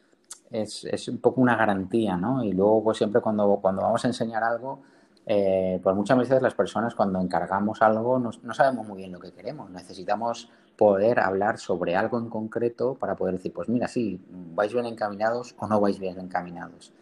[0.51, 2.45] es, es, un poco una garantía, ¿no?
[2.45, 4.83] Y luego, pues siempre cuando, cuando vamos a enseñar algo,
[5.27, 9.21] eh, pues muchas veces las personas cuando encargamos algo no, no, sabemos muy bien lo
[9.21, 14.21] que queremos, necesitamos poder hablar sobre algo en concreto para poder decir, pues mira, sí,
[14.55, 16.93] vais bien encaminados o no vais bien encaminados.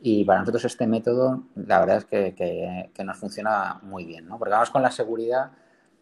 [0.00, 4.38] Y para nosotros este método, la verdad es que, nos funciona muy bien, ¿no?
[4.38, 5.50] Porque vamos con la seguridad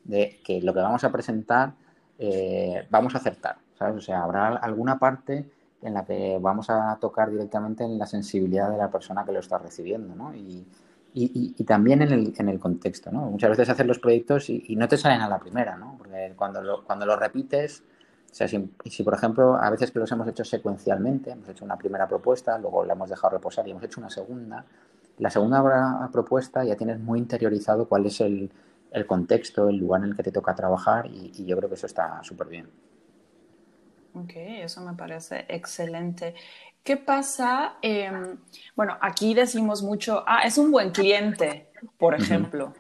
[0.05, 1.73] de que lo que vamos a presentar
[2.19, 3.97] eh, vamos a acertar, ¿sabes?
[3.97, 5.51] O sea, habrá alguna parte
[5.83, 9.41] en la que vamos a tocar directamente en la sensibilidad de la persona que lo
[9.41, 10.35] está recibiendo, ¿no?
[10.35, 10.67] Y,
[11.65, 13.31] también en el, en el, contexto, ¿no?
[13.31, 15.95] Muchas veces haces los proyectos y, no te salen a la primera, ¿no?
[15.97, 17.83] Porque cuando cuando lo repites
[18.37, 22.07] sea, si, por ejemplo, a veces que los hemos hecho secuencialmente, hemos hecho una primera
[22.07, 24.63] propuesta, luego la hemos dejado reposar y hemos hecho una segunda,
[25.17, 28.51] la segunda propuesta ya tienes muy interiorizado cuál es el,
[29.07, 32.23] contexto, el lugar en el que te toca trabajar y, yo creo que eso está
[32.23, 32.69] súper bien.
[34.13, 36.35] Ok, eso me parece excelente.
[36.83, 37.77] ¿Qué pasa?
[37.81, 38.37] Em,
[38.75, 42.75] bueno, aquí decimos mucho, ah, es un buen cliente, por ejemplo.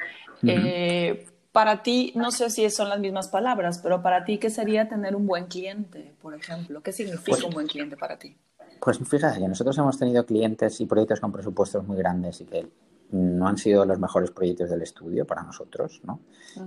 [1.57, 5.16] Para ti, no sé si son las mismas palabras, pero para ti, ¿qué sería tener
[5.16, 6.83] un buen cliente, por ejemplo?
[6.83, 8.37] ¿Qué significa pues un buen cliente para ti?
[8.79, 12.69] Pues fíjate que nosotros hemos tenido clientes y proyectos con presupuestos muy grandes y que
[13.12, 16.21] no han sido los mejores proyectos del estudio para nosotros, ¿no?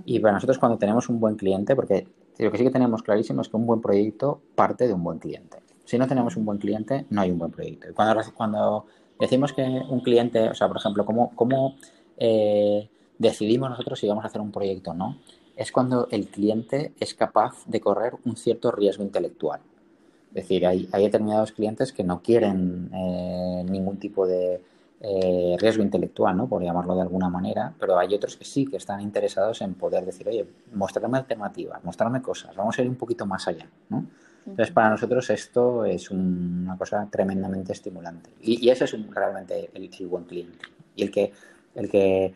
[0.06, 2.08] Y para nosotros cuando tenemos un buen cliente, porque
[2.40, 5.20] lo que sí que tenemos clarísimo es que un buen proyecto parte de un buen
[5.20, 5.58] cliente.
[5.84, 7.88] Si no tenemos un buen cliente, no hay un buen proyecto.
[7.88, 8.86] Y cuando, cuando
[9.20, 11.76] decimos que un cliente, o sea, por ejemplo, cómo, cómo
[12.16, 15.18] eh, decidimos nosotros si vamos a hacer un proyecto o no,
[15.54, 19.60] es cuando el cliente es capaz de correr un cierto riesgo intelectual.
[20.30, 24.62] Es decir, hay, determinados clientes que no quieren eh, ningún tipo de,
[25.02, 26.46] eh, riesgo intelectual, ¿no?
[26.46, 30.04] Por llamarlo de alguna manera, pero hay otros que sí, que están interesados en poder
[30.04, 34.06] decir, oye, mostrarme alternativas, mostrarme cosas, vamos a ir un poquito más allá, ¿no?
[34.46, 38.30] Entonces, para nosotros esto es una cosa tremendamente estimulante.
[38.42, 40.58] Y, ese es realmente el, buen cliente.
[40.96, 41.32] Y el que,
[41.74, 42.34] el que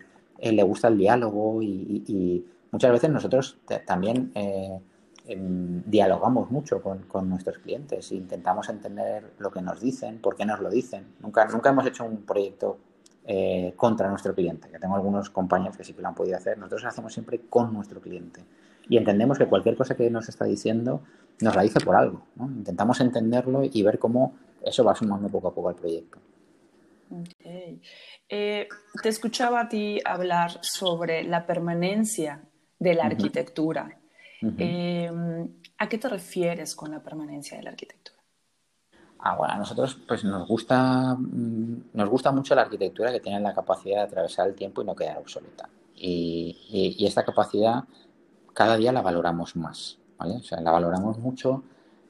[0.53, 4.81] le gusta el diálogo y, muchas veces nosotros también eh,
[5.27, 10.45] em, dialogamos mucho con, nuestros clientes e intentamos entender lo que nos dicen, por qué
[10.45, 11.07] nos lo dicen.
[11.21, 12.79] Nunca, nunca hemos hecho un proyecto
[13.27, 16.59] eh, contra nuestro cliente, que tengo algunos compañeros que sí que lo han podido hacer.
[16.59, 18.43] Nosotros lo hacemos siempre con nuestro cliente
[18.89, 21.01] y entendemos que cualquier cosa que nos está diciendo
[21.41, 22.23] nos la dice por algo.
[22.39, 26.19] Intentamos entenderlo y ver cómo eso va sumando poco a poco al proyecto.
[28.29, 28.69] Eh,
[29.03, 32.43] te escuchaba a ti hablar sobre la permanencia
[32.79, 34.01] de la arquitectura.
[34.59, 38.19] Em, ¿A qué te refieres con la permanencia de la arquitectura?
[39.19, 43.41] Ah, bueno, a nosotros pues nos gusta, mm, nos gusta mucho la arquitectura que tiene
[43.41, 45.69] la capacidad de atravesar el tiempo y no quedar obsoleta.
[45.97, 47.85] y esta capacidad
[48.55, 50.37] cada día la valoramos más, ¿vale?
[50.37, 51.65] O sea, la valoramos mucho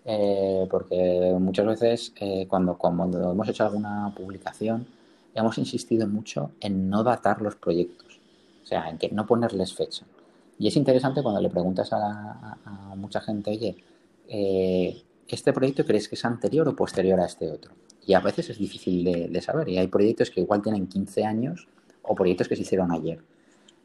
[0.05, 4.87] eh, porque muchas veces eh, cuando, cuando hemos hecho alguna publicación
[5.35, 8.21] hemos insistido mucho en no datar los proyectos,
[8.63, 10.05] o sea, en que no ponerles fecha.
[10.59, 12.57] Y es interesante cuando le preguntas a,
[12.97, 13.77] mucha gente, oye,
[14.29, 17.73] eh, ¿este proyecto crees que es anterior o posterior a este otro?
[18.07, 19.69] Y a veces es difícil de, de, saber.
[19.69, 21.67] Y hay proyectos que igual tienen 15 años
[22.03, 23.19] o proyectos que se hicieron ayer.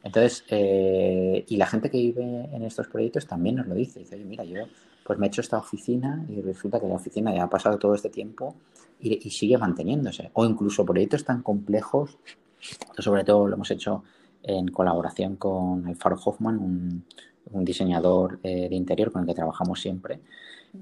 [0.02, 4.00] Entonces, eh, y la gente que vive en estos proyectos también nos lo dice.
[4.00, 4.64] Dice, oye, mira, yo
[5.04, 7.94] pues me he hecho esta oficina y resulta que la oficina ya ha pasado todo
[7.94, 8.54] este tiempo
[9.00, 10.30] y, sigue manteniéndose.
[10.34, 12.18] O incluso proyectos tan complejos,
[12.98, 14.02] sobre todo lo hemos hecho
[14.42, 17.04] en colaboración con Alfaro Hoffman, un,
[17.64, 20.20] diseñador eh, de interior con el que trabajamos siempre,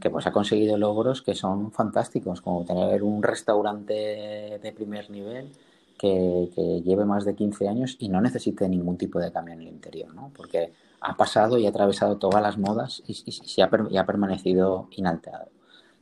[0.00, 5.50] que pues ha conseguido logros que son fantásticos, como tener un restaurante de primer nivel
[5.98, 9.68] que, lleve más de 15 años y no necesite ningún tipo de cambio en el
[9.68, 10.31] interior, ¿no?
[10.35, 15.48] Porque ha pasado y ha atravesado todas las modas y, se ha, ha, permanecido inalterado.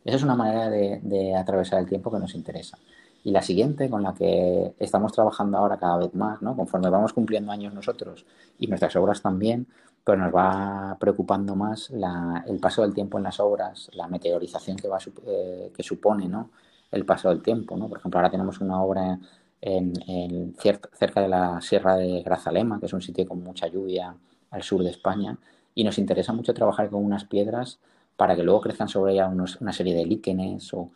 [0.07, 2.79] Esa es una manera de, atravesar el tiempo que nos interesa.
[3.25, 6.55] Y la siguiente, con la que estamos trabajando ahora cada vez más, ¿no?
[6.55, 8.25] conforme vamos cumpliendo años nosotros
[8.57, 9.67] y nuestras obras también,
[10.05, 14.87] pues nos va preocupando más el paso del tiempo en las obras, la meteorización que,
[14.87, 16.51] va, eh, que supone ¿no?
[16.93, 17.77] el paso del tiempo.
[17.77, 17.89] ¿no?
[17.89, 19.19] Por ejemplo, ahora tenemos una obra
[19.61, 24.15] en, cerca de la Sierra de Grazalema, que es un sitio con mucha lluvia
[24.53, 25.37] al sur de España,
[25.75, 27.81] y nos interesa mucho trabajar con unas piedras
[28.17, 30.91] para que luego crezcan sobre ella una serie de líquenes o,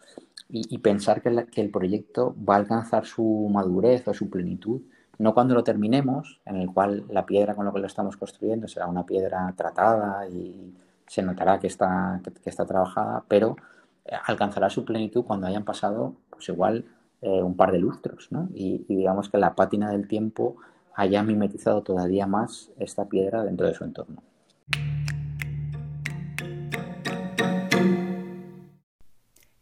[0.53, 4.81] y, pensar que, el proyecto va a alcanzar su madurez o su plenitud,
[5.19, 8.67] no cuando lo terminemos, en el cual la piedra con la que lo estamos construyendo
[8.67, 10.75] será una piedra tratada y
[11.07, 13.57] se notará que está, que está trabajada, pero
[14.05, 16.85] eh, alcanzará su plenitud cuando hayan pasado, pues igual,
[17.23, 18.49] eh, un par de lustros, ¿no?
[18.55, 20.57] Y, digamos que la pátina del tiempo
[20.95, 24.23] haya mimetizado todavía más esta piedra dentro de su entorno.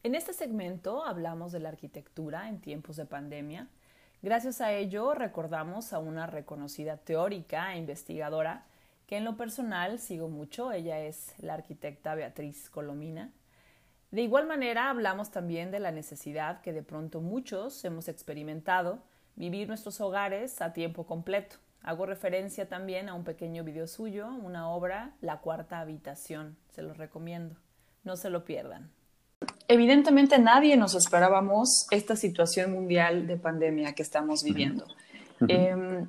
[0.08, 3.68] En este segmento hablamos de la arquitectura en tiempos de pandemia.
[4.22, 8.64] Gracias a ello recordamos a una reconocida teórica e investigadora
[9.06, 10.72] que en lo personal sigo mucho.
[10.72, 13.34] Ella es la arquitecta Beatriz Colomina.
[14.10, 19.02] De igual manera, hablamos también de la necesidad que de pronto muchos hemos experimentado
[19.36, 21.56] vivir nuestros hogares a tiempo completo.
[21.82, 26.56] Hago referencia también a un pequeño video suyo, una obra, La cuarta habitación.
[26.70, 27.56] Se los recomiendo.
[28.04, 28.90] No se lo pierdan.
[29.68, 34.86] Evidentemente nadie nos esperábamos esta situación mundial de pandemia que estamos viviendo.
[35.46, 36.08] Em,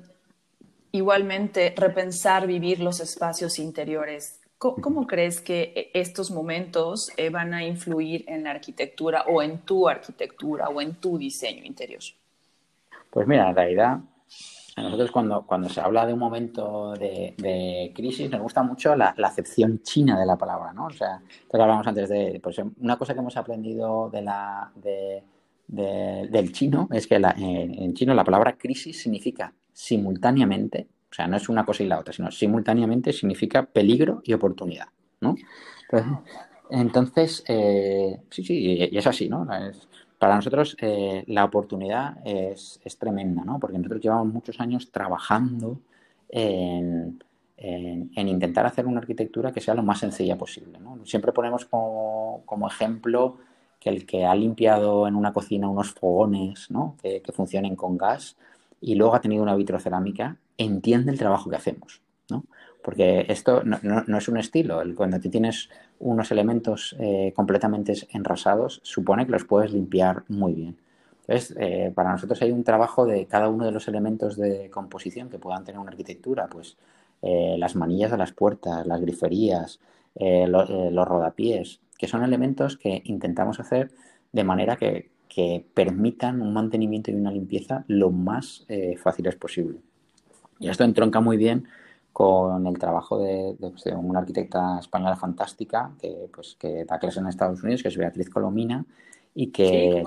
[0.92, 7.64] igualmente, repensar vivir los espacios interiores ¿Cómo, crees que e, estos momentos eh, van a
[7.64, 12.02] influir en la arquitectura o en tu arquitectura o en tu diseño interior?
[13.08, 14.00] Pues mira, en realidad,
[14.80, 19.14] a nosotros cuando, cuando se habla de un momento de, crisis, nos gusta mucho la,
[19.22, 20.86] acepción china de la palabra, ¿no?
[20.86, 24.72] O sea, entonces hablamos antes de, pues una cosa que hemos aprendido de la,
[25.68, 31.48] del chino es que en chino la palabra crisis significa simultáneamente o sea, no es
[31.48, 34.86] una cosa y la otra, sino simultáneamente significa peligro y oportunidad,
[35.20, 35.34] ¿no?
[36.70, 39.44] Entonces, eh, sí, sí, y es así, ¿no?
[40.20, 43.58] Para nosotros eh, la oportunidad es, tremenda, ¿no?
[43.58, 45.80] Porque nosotros llevamos muchos años trabajando
[46.28, 47.18] en,
[48.14, 50.78] intentar hacer una arquitectura que sea lo más sencilla posible.
[51.04, 53.38] Siempre ponemos como, ejemplo
[53.80, 56.96] que el que ha limpiado en una cocina unos fogones, ¿no?
[57.02, 58.36] Que, que funcionen con gas
[58.78, 62.44] y luego ha tenido una vitrocerámica entiende el trabajo que hacemos, ¿no?
[62.82, 64.82] Porque esto no, es un estilo.
[64.94, 70.76] Cuando tú tienes unos elementos eh, completamente enrasados, supone que los puedes limpiar muy bien.
[71.20, 75.28] Entonces, eh, para nosotros hay un trabajo de cada uno de los elementos de composición
[75.28, 76.76] que puedan tener una arquitectura, pues
[77.22, 79.78] eh, las manillas de las puertas, las griferías,
[80.18, 83.90] los rodapiés, que son elementos que intentamos hacer
[84.32, 85.08] de manera que,
[85.72, 88.66] permitan un mantenimiento y una limpieza lo más
[89.00, 89.78] fáciles posible.
[90.58, 91.68] Y esto entronca muy bien
[92.12, 97.28] con el trabajo de, pues, una arquitecta española fantástica que, pues, que da clases en
[97.28, 98.84] Estados Unidos, que es Beatriz Colomina,
[99.34, 100.04] y que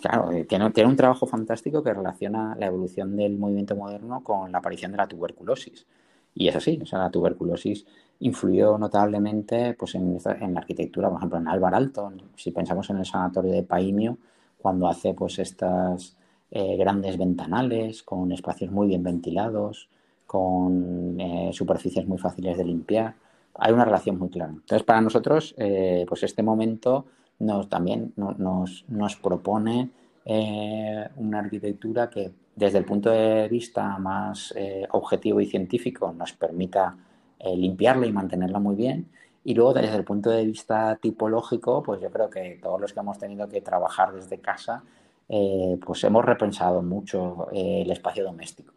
[0.00, 4.52] Claro, eh, tiene, tiene, un trabajo fantástico que relaciona la evolución del movimiento moderno con
[4.52, 5.86] la aparición de la tuberculosis.
[6.34, 7.86] Y es así, o sea, la tuberculosis
[8.20, 12.98] influyó notablemente pues, en, en la arquitectura, por ejemplo, en Álvar Alto, si pensamos en
[12.98, 14.18] el sanatorio de Paimio,
[14.58, 16.16] cuando hace pues estas
[16.50, 19.88] eh, grandes ventanales con espacios muy bien ventilados,
[20.26, 23.14] con eh, superficies muy fáciles de limpiar,
[23.54, 24.52] hay una relación muy clara.
[24.52, 27.06] Entonces, para nosotros, pues este momento
[27.38, 29.90] nos, también nos, nos propone
[30.28, 36.32] eh, una arquitectura que desde el punto de vista más eh, objetivo y científico nos
[36.32, 36.96] permita
[37.38, 39.08] eh, limpiarla y mantenerla muy bien.
[39.44, 42.98] Y luego desde el punto de vista tipológico, pues yo creo que todos los que
[42.98, 44.82] hemos tenido que trabajar desde casa,
[45.28, 48.72] pues hemos repensado mucho el espacio doméstico.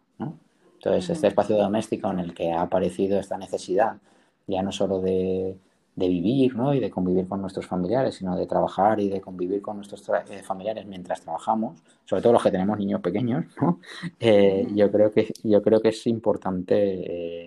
[0.80, 3.98] Entonces, este espacio doméstico en el que ha aparecido esta necesidad,
[4.46, 5.58] ya no solo de,
[5.94, 6.72] de vivir ¿no?
[6.72, 10.42] y de convivir con nuestros familiares, sino de trabajar y de convivir con nuestros eh,
[10.42, 13.78] familiares mientras trabajamos, sobre todo los que tenemos niños pequeños, ¿no?
[14.18, 16.74] Eh, yo, creo que, yo creo que es importante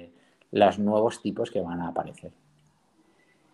[0.04, 0.12] eh,
[0.52, 2.32] los nuevos tipos que van a aparecer.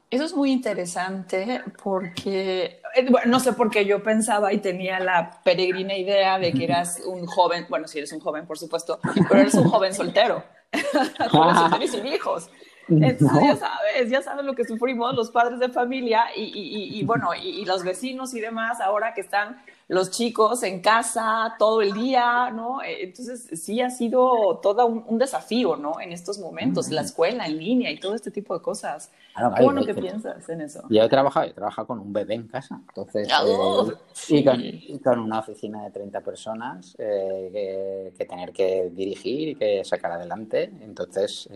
[0.10, 5.40] Eso es muy interesante porque, bueno, no sé por qué yo pensaba y tenía la
[5.44, 9.42] peregrina idea de que eras un joven, bueno, si eres un joven, por supuesto, pero
[9.42, 12.50] eres un joven soltero, eso tenés hijos.
[12.90, 17.64] Entonces ya sabes, ya sabes lo que sufrimos los padres de familia y, bueno, y,
[17.66, 22.82] los vecinos y demás, ahora que están los chicos en casa todo el día, ¿no?
[22.82, 26.00] Eh, entonces sí ha sido todo un, desafío, ¿no?
[26.00, 29.12] En estos momentos, la escuela en línea y todo este tipo de cosas.
[29.36, 30.84] ¿Qué bueno que piensas en eso?
[30.90, 34.44] Yo he trabajado, he trabajado con un bebé en casa, entonces, eh,
[34.88, 40.14] y, con, una oficina de 30 personas eh, que, tener que dirigir y que sacar
[40.14, 41.50] adelante, entonces...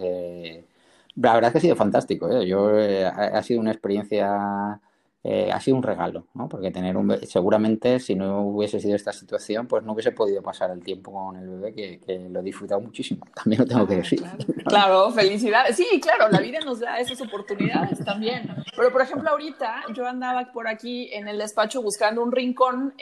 [1.15, 2.29] La verdad es que ha sido fantástico.
[2.29, 2.47] ¿eh?
[2.47, 4.79] Yo, eh, ha sido una experiencia,
[5.25, 6.49] eh, ha sido un regalo, ¿no?
[6.49, 10.41] Porque tener un bebé, seguramente si no hubiese sido esta situación, pues no hubiese podido
[10.41, 13.25] pasar el tiempo con el bebé, que, lo he disfrutado muchísimo.
[13.35, 14.21] También lo tengo que decir.
[14.65, 15.77] Claro, felicidades.
[15.77, 18.49] Sí, claro, la vida nos da esas oportunidades también.
[18.75, 22.93] Pero, por ejemplo, ahorita yo andaba por aquí en el despacho buscando un rincón,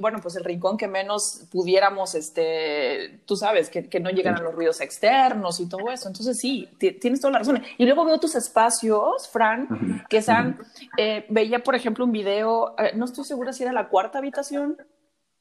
[0.00, 4.54] bueno, pues el rincón que menos pudiéramos, este, tú sabes, que, que no llegaran los
[4.54, 6.08] ruidos externos y todo eso.
[6.08, 7.62] Entonces, sí, tienes toda la razón.
[7.76, 10.58] Y luego veo tus espacios, Fran, que están,
[10.98, 14.76] eh, veía, por ejemplo, un video, eh, no estoy segura si era la cuarta habitación.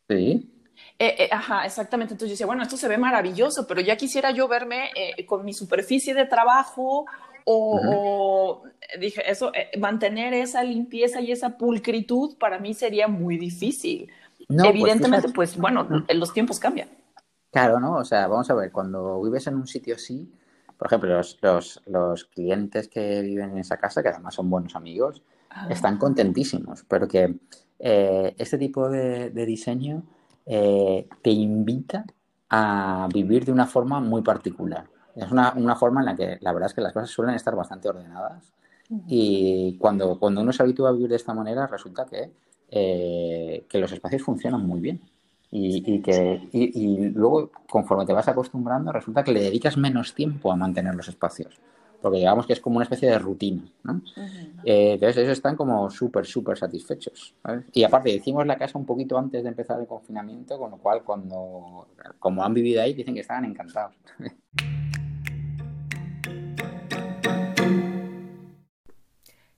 [0.08, 0.54] Sí.
[1.00, 2.14] Eh, ajá, exactamente.
[2.14, 4.92] Entonces yo decía, bueno, esto se ve maravilloso, pero ya quisiera yo verme
[5.26, 7.08] con mi superficie de trabajo
[7.44, 8.62] o,
[9.00, 14.12] dije, eso, mantener esa limpieza y esa pulcritud para mí sería muy difícil.
[14.48, 16.90] Pues Evidentemente, pues, bueno, los tiempos cambian.
[17.52, 17.96] Claro, ¿no?
[17.96, 20.32] O sea, vamos a ver, cuando vives en un sitio así,
[20.78, 24.76] por ejemplo, los, los, los, clientes que viven en esa casa, que además son buenos
[24.76, 25.24] amigos.
[25.70, 27.36] Están contentísimos, porque
[27.80, 30.04] eh, este tipo de, diseño
[30.46, 32.06] eh, te invita
[32.50, 34.86] a vivir de una forma muy particular.
[35.16, 37.56] Es una, una, forma en la que la verdad es que las cosas suelen estar
[37.56, 38.54] bastante ordenadas
[39.08, 42.32] y cuando, cuando uno se habitúa a vivir de esta manera resulta que,
[42.70, 45.02] eh, que los espacios funcionan muy bien.
[45.50, 50.58] Y, que, y, luego, conforme te vas acostumbrando, resulta que le dedicas menos tiempo a
[50.58, 51.58] mantener los espacios.
[52.02, 53.64] Porque digamos que es como una especie de rutina.
[53.84, 54.02] ¿no?
[54.64, 57.34] Eh, entonces, ellos están como súper, súper satisfechos.
[57.74, 61.04] Y aparte, decimos la casa un poquito antes de empezar el confinamiento, con lo cual,
[61.04, 61.88] cuando
[62.20, 63.96] como han vivido ahí, dicen que estaban encantados.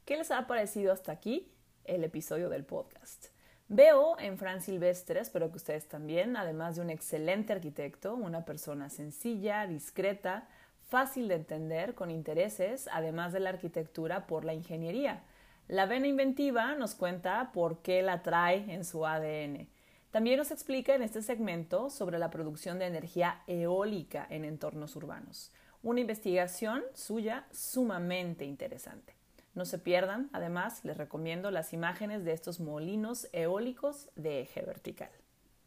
[0.05, 1.51] ¿Qué les ha parecido hasta aquí
[1.83, 3.27] el episodio del podcast?
[3.67, 8.89] Veo en Fran Silvestre, espero que ustedes también, además de un excelente arquitecto, una persona
[8.89, 10.47] sencilla, discreta,
[10.89, 15.23] fácil de entender, con intereses, además de la arquitectura, por la ingeniería.
[15.67, 19.67] La vena inventiva nos cuenta por qué la trae en su ADN.
[20.09, 25.51] También nos explica en este segmento sobre la producción de energía eólica en entornos urbanos.
[25.83, 29.13] Una investigación suya sumamente interesante.
[29.53, 35.09] No se pierdan, además, les recomiendo las imágenes de estos molinos eólicos de eje vertical.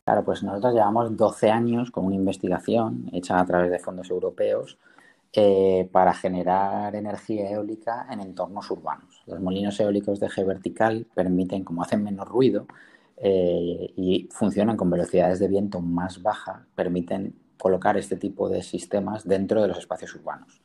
[0.05, 4.79] Claro, pues nosotros llevamos 12 años con una investigación hecha a través de fondos europeos
[5.35, 9.23] eh, para generar energía eólica en entornos urbanos.
[9.27, 12.67] Los molinos eólicos de eje vertical permiten, como hacen menos ruido,
[13.17, 19.27] eh, y funcionan con velocidades de viento más bajas, permiten colocar este tipo de sistemas
[19.27, 20.61] dentro de los espacios urbanos.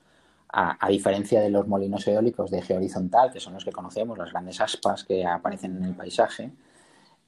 [0.49, 4.31] A, diferencia de los molinos eólicos de eje horizontal, que son los que conocemos, las
[4.31, 6.51] grandes aspas que aparecen en el paisaje,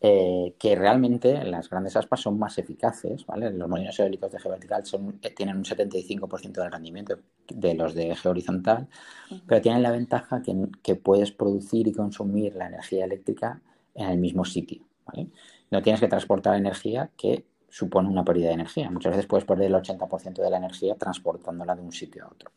[0.02, 3.52] eh, que realmente las grandes aspas son más eficaces, ¿vale?
[3.52, 7.20] Los molinos eólicos de eje vertical son, eh, tienen un 75% de rendimiento
[7.50, 8.88] de los de eje horizontal,
[9.46, 13.62] pero tienen la ventaja que, que, puedes producir y consumir la energía eléctrica
[13.94, 15.28] en el mismo sitio, ¿vale?
[15.70, 18.90] No tienes que transportar energía que supone una pérdida de energía.
[18.90, 22.52] Muchas veces puedes perder el 80% de la energía transportándola de un sitio a otro.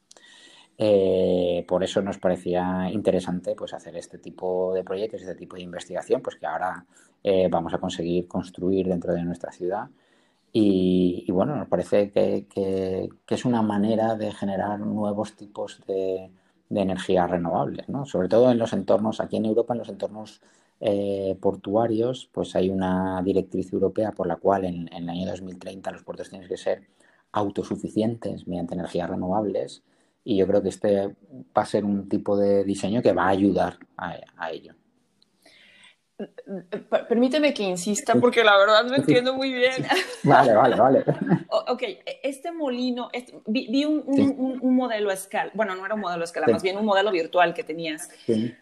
[0.78, 5.62] Eh, por eso nos parecía interesante pues, hacer este tipo de proyectos, este tipo de
[5.62, 6.84] investigación, pues que ahora
[7.22, 9.88] eh, vamos a conseguir construir dentro de nuestra ciudad.
[10.54, 16.30] Y, bueno, nos parece que, es una manera de generar nuevos tipos de,
[16.70, 18.06] energías renovables, ¿no?
[18.06, 20.40] sobre todo en los entornos, aquí en Europa, en los entornos
[20.80, 25.90] eh, portuarios, pues hay una directriz europea por la cual en, en, el año 2030
[25.92, 26.82] los puertos tienen que ser
[27.32, 29.82] autosuficientes mediante energías renovables
[30.24, 31.08] y yo creo que este
[31.56, 34.74] va a ser un tipo de diseño que va a ayudar a, ello.
[37.08, 39.84] Permíteme que insista porque la verdad no entiendo muy bien.
[40.22, 41.04] Vale, vale, vale.
[41.68, 41.82] ok,
[42.22, 43.10] este molino,
[43.46, 46.84] vi, un, modelo a escala, bueno, no era un modelo a escala, más bien un
[46.84, 48.08] modelo virtual que tenías.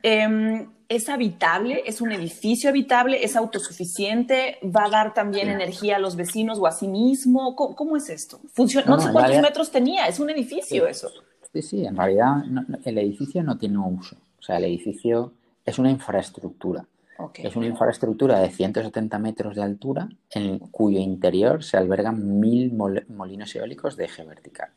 [0.02, 1.84] Em, ¿Es habitable?
[1.86, 3.22] ¿Es un edificio habitable?
[3.22, 4.58] ¿Es autosuficiente?
[4.64, 7.54] ¿Va a dar también energía a los vecinos o a sí mismo?
[7.54, 8.40] ¿Cómo, es esto?
[8.52, 11.10] Funciona, no, sé cuántos metros tenía, es un edificio eso.
[11.52, 12.44] Sí, sí, en realidad
[12.84, 14.16] el edificio no tiene uso.
[14.38, 15.32] O sea, el edificio
[15.64, 16.86] es una infraestructura.
[17.34, 23.54] Es una infraestructura de 170 metros de altura en cuyo interior se albergan mil molinos
[23.54, 24.70] eólicos de eje vertical.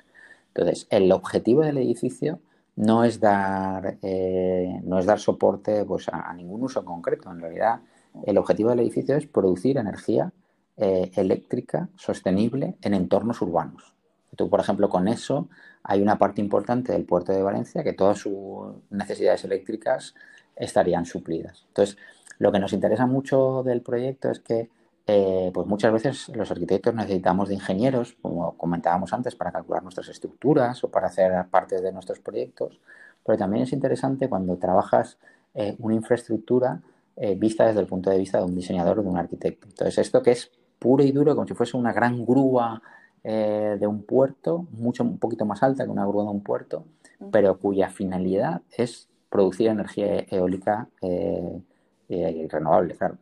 [0.49, 2.39] Entonces, el objetivo del edificio
[2.75, 7.31] no es dar, eh, no es dar soporte pues, a, ningún uso concreto.
[7.31, 7.79] En realidad,
[8.25, 10.31] el objetivo del edificio es producir energía
[10.75, 13.93] eh, eléctrica sostenible en entornos urbanos.
[14.35, 15.47] Tú, por ejemplo, con eso
[15.83, 20.15] hay una parte importante del puerto de Valencia que todas sus necesidades eléctricas
[20.55, 21.65] estarían suplidas.
[21.67, 21.97] Entonces,
[22.39, 24.69] lo que nos interesa mucho del proyecto es que
[25.05, 30.07] eh, pues muchas veces los arquitectos necesitamos de ingenieros, como comentábamos antes, para calcular nuestras
[30.07, 32.79] estructuras o para hacer partes de nuestros proyectos,
[33.25, 35.17] pero también es interesante cuando trabajas
[35.53, 36.81] eh, una infraestructura
[37.15, 39.67] eh, vista desde el punto de vista de un diseñador o de un arquitecto.
[39.67, 42.81] Entonces, esto que es puro y duro, como si fuese una gran grúa
[43.25, 46.85] eh, de un puerto, mucho, un poquito más alta que una grúa de un puerto,
[47.31, 51.61] pero cuya finalidad es producir energía eólica eh,
[52.09, 53.17] eh, renovable, claro.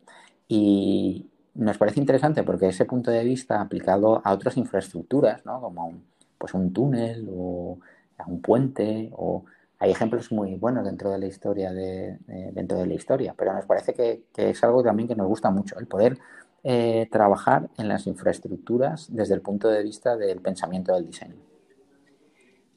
[0.48, 5.62] Y nos parece interesante porque ese punto de vista aplicado a otras infraestructuras, ¿no?
[5.62, 6.04] como un,
[6.38, 7.78] pues un túnel o
[8.18, 9.46] a un puente, o
[9.78, 12.18] hay ejemplos muy buenos dentro de la historia de,
[12.54, 15.52] dentro de la historia, pero nos parece que, que, es algo también que nos gusta
[15.52, 16.18] mucho, el poder
[16.64, 21.36] eh, trabajar en las infraestructuras desde el punto de vista del pensamiento del diseño.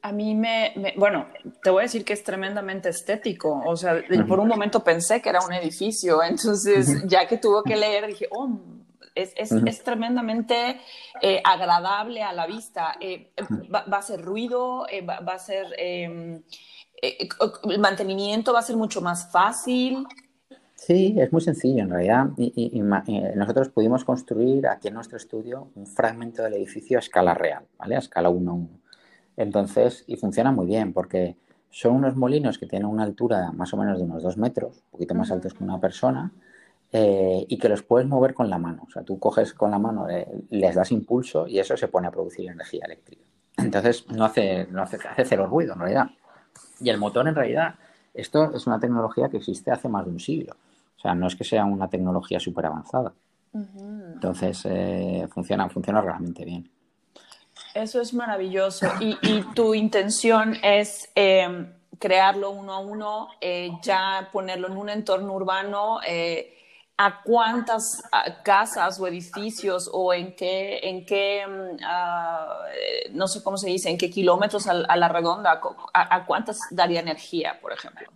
[0.00, 1.28] A mí me, bueno,
[1.62, 3.62] te voy a decir que es tremendamente estético.
[3.66, 7.76] O sea, por un momento pensé que era un edificio, entonces ya que tuve que
[7.76, 8.58] leer dije, oh,
[9.14, 10.80] es, es, es tremendamente
[11.20, 12.96] eh, agradable a la vista.
[13.00, 13.32] Eh,
[13.70, 15.66] va, a ser ruido, va, va, a ser...
[15.76, 16.42] Em,
[17.02, 20.06] el mantenimiento va a ser mucho más fácil.
[20.74, 22.30] Sí, es muy sencillo en realidad.
[22.36, 27.34] Y, eh, nosotros pudimos construir aquí en nuestro estudio un fragmento del edificio a escala
[27.34, 27.96] real, ¿vale?
[27.96, 28.68] A escala 1 a 1.
[29.36, 31.36] Entonces, y funciona muy bien porque
[31.70, 34.90] son unos molinos que tienen una altura más o menos de unos 2 metros, un
[34.92, 36.32] poquito más altos que una persona,
[36.92, 38.84] eh, y que los puedes mover con la mano.
[38.86, 42.06] O sea, tú coges con la mano, eh, les das impulso y eso se pone
[42.06, 43.24] a producir energía eléctrica.
[43.56, 46.10] Entonces, no hace, no hace, hace cero ruido en realidad.
[46.80, 47.74] Y el motor en realidad,
[48.14, 50.54] esto es una tecnología que existe hace más de un siglo.
[50.96, 53.12] O sea, no es que sea una tecnología súper avanzada.
[53.52, 56.68] Entonces, eh, funciona, funciona realmente bien.
[57.74, 58.86] Eso es maravilloso.
[59.00, 65.34] Y, tu intención es em, crearlo uno a uno, eh, ya ponerlo en un entorno
[65.34, 66.00] urbano.
[66.96, 68.02] Eh, ¿A cuántas
[68.44, 72.60] casas o edificios o en qué, en qué em, ah,
[73.12, 75.60] no sé cómo se dice, en qué kilómetros a, la redonda,
[75.92, 78.08] a cuántas daría energía, por ejemplo?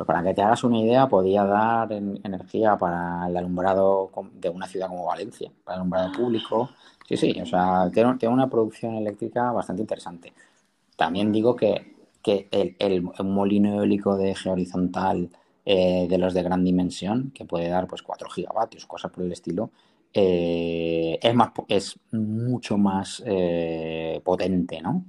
[0.00, 4.66] Pues para que te hagas una idea, podía dar energía para el alumbrado de una
[4.66, 6.70] ciudad como Valencia, para el alumbrado público.
[7.06, 10.32] Sí, sí, o sea, tiene, una producción eléctrica bastante interesante.
[10.96, 15.28] También digo que, el, molino eólico de eje horizontal
[15.64, 19.32] eh, de los de gran dimensión, que puede dar pues 4 gigavatios, cosas por el
[19.32, 19.70] estilo,
[20.12, 25.04] eh, es, más, es mucho más eh, potente, ¿no?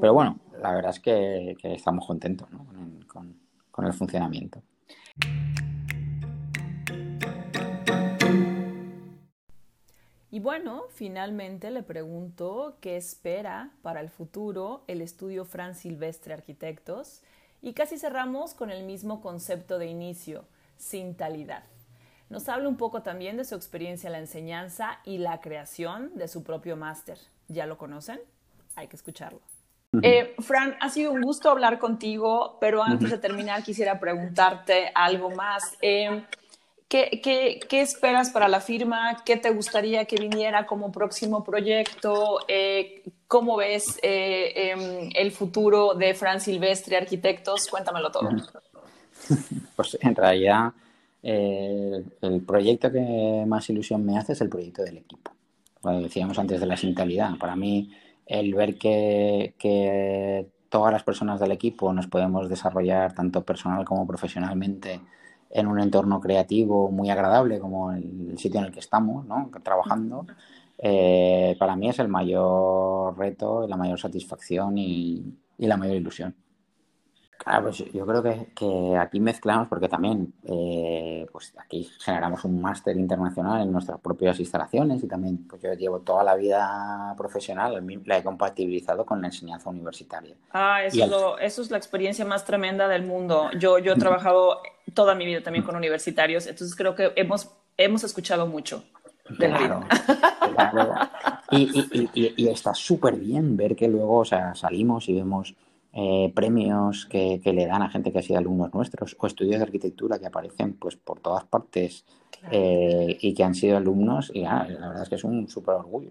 [0.00, 2.66] Pero bueno, la verdad es que, estamos contentos ¿no?
[3.06, 3.46] con
[3.76, 4.62] con el funcionamiento.
[10.46, 17.24] bueno, finalmente le pregunto qué espera para el futuro el estudio Fran Silvestre Arquitectos
[17.66, 20.44] y casi cerramos con el mismo concepto de inicio,
[20.76, 21.64] sintalidad.
[22.30, 26.28] Nos habla un poco también de su experiencia en la enseñanza y la creación de
[26.28, 27.18] su propio máster.
[27.48, 28.20] ¿Ya lo conocen?
[28.76, 29.40] Hay que escucharlo.
[30.00, 35.30] Eh, Fran, ha sido un gusto hablar contigo, pero antes de terminar quisiera preguntarte algo
[35.30, 35.76] más.
[35.82, 36.24] Eh,
[36.88, 39.24] ¿qué, esperas para la firma?
[39.24, 42.38] ¿Qué te gustaría que viniera como próximo proyecto?
[42.46, 47.66] Eh, ¿Cómo ves em, el futuro de Fran Silvestre Arquitectos?
[47.68, 48.30] Cuéntamelo todo.
[49.74, 50.72] Pues en realidad
[51.22, 55.32] el proyecto que más ilusión me hace es el proyecto del equipo.
[55.82, 57.36] Lo decíamos antes de la sintalidad.
[57.38, 57.90] Para mí
[58.26, 65.00] el ver que, todas las personas del equipo nos podemos desarrollar tanto personal como profesionalmente
[65.48, 69.48] en un entorno creativo muy agradable como el sitio en el que estamos ¿no?
[69.62, 70.26] trabajando,
[70.78, 76.34] eh, para mí es el mayor reto, la mayor satisfacción y la mayor ilusión.
[77.46, 82.96] Claro, pues yo creo que, aquí mezclamos porque también eh, pues aquí generamos un máster
[82.96, 88.18] internacional en nuestras propias instalaciones y también pues yo llevo toda la vida profesional, la
[88.18, 90.34] he compatibilizado con la enseñanza universitaria.
[90.50, 93.50] Ah, eso, eso es la experiencia más tremenda del mundo.
[93.58, 94.60] Yo, yo he trabajado
[94.94, 98.82] toda mi vida también con universitarios, entonces creo que hemos, hemos escuchado mucho.
[99.28, 99.84] De claro,
[100.70, 100.94] claro.
[101.52, 105.54] Y, y, y, y está súper bien ver que luego o sea, salimos y vemos
[105.98, 109.62] eh, premios que, le dan a gente que ha sido alumnos nuestros o estudios de
[109.62, 112.04] arquitectura que aparecen pues por todas partes
[112.50, 116.10] eh, y que han sido alumnos y la verdad es que es un súper orgullo.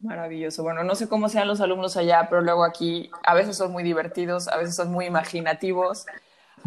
[0.00, 0.64] Maravilloso.
[0.64, 3.84] Bueno, no sé cómo sean los alumnos allá, pero luego aquí a veces son muy
[3.84, 6.06] divertidos, a veces son muy imaginativos,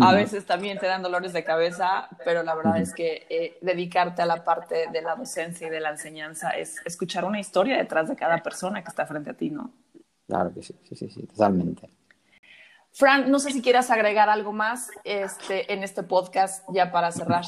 [0.01, 4.21] a veces también te dan dolores de cabeza, pero la verdad es que eh, dedicarte
[4.21, 8.09] a la parte de la docencia y de la enseñanza es escuchar una historia detrás
[8.09, 9.71] de cada persona que está frente a ti, ¿no?
[10.27, 11.89] Claro que sí, sí, sí, sí, totalmente.
[12.91, 17.45] Frank, no sé si quieras agregar algo más este, en este podcast ya para cerrar.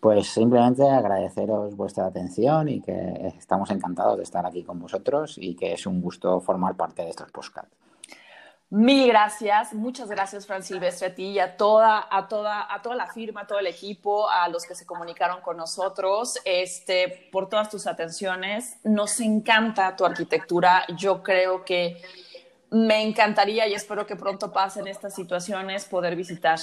[0.00, 5.54] Pues simplemente agradeceros vuestra atención y que estamos encantados de estar aquí con vosotros y
[5.54, 7.76] que es un gusto formar parte de estos podcasts.
[8.72, 12.94] Mil gracias, muchas gracias Fran Silvestre a ti y a toda, a toda, a toda
[12.94, 17.48] la firma, a todo el equipo, a los que se comunicaron con nosotros, este, por
[17.48, 18.76] todas tus atenciones.
[18.84, 20.84] Nos encanta tu arquitectura.
[20.96, 22.00] Yo creo que
[22.70, 26.60] me encantaría y espero que pronto pasen estas situaciones poder visitar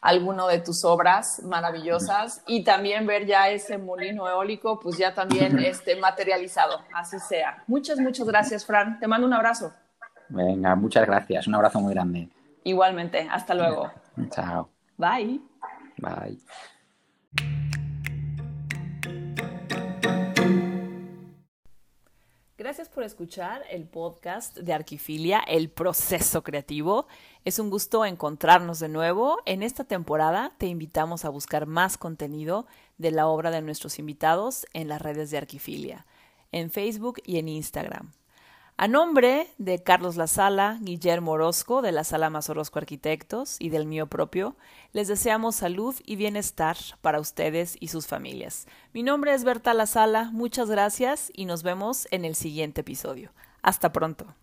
[0.00, 5.56] alguno de tus obras maravillosas y también ver ya ese molino eólico, pues ya también
[5.64, 7.62] este, materializado, así sea.
[7.68, 8.98] Muchas, muchas gracias, Fran.
[8.98, 9.72] Te mando un abrazo.
[10.28, 11.46] Venga, muchas gracias.
[11.46, 12.28] Un abrazo muy grande.
[12.64, 13.28] Igualmente.
[13.30, 13.90] Hasta luego.
[14.30, 14.70] Chao.
[14.96, 15.40] Bye.
[15.98, 16.38] Bye.
[22.56, 27.06] Gracias por escuchar el podcast de Arquifilia, El Proceso Creativo.
[27.44, 29.38] Es un gusto encontrarnos de nuevo.
[29.44, 32.66] En esta temporada te invitamos a buscar más contenido
[32.96, 36.06] de la obra de nuestros invitados en las redes de Arquifilia,
[36.52, 38.12] en Facebook y en Instagram.
[38.76, 43.86] A nombre de Carlos La Sala, Guillermo Orozco de la Sala Más Arquitectos y del
[43.86, 44.56] mío propio,
[44.92, 48.66] les deseamos salud y bienestar para ustedes y sus familias.
[48.92, 53.30] Mi nombre es Berta La Sala, muchas gracias y nos vemos en el siguiente episodio.
[53.62, 54.34] Hasta pronto.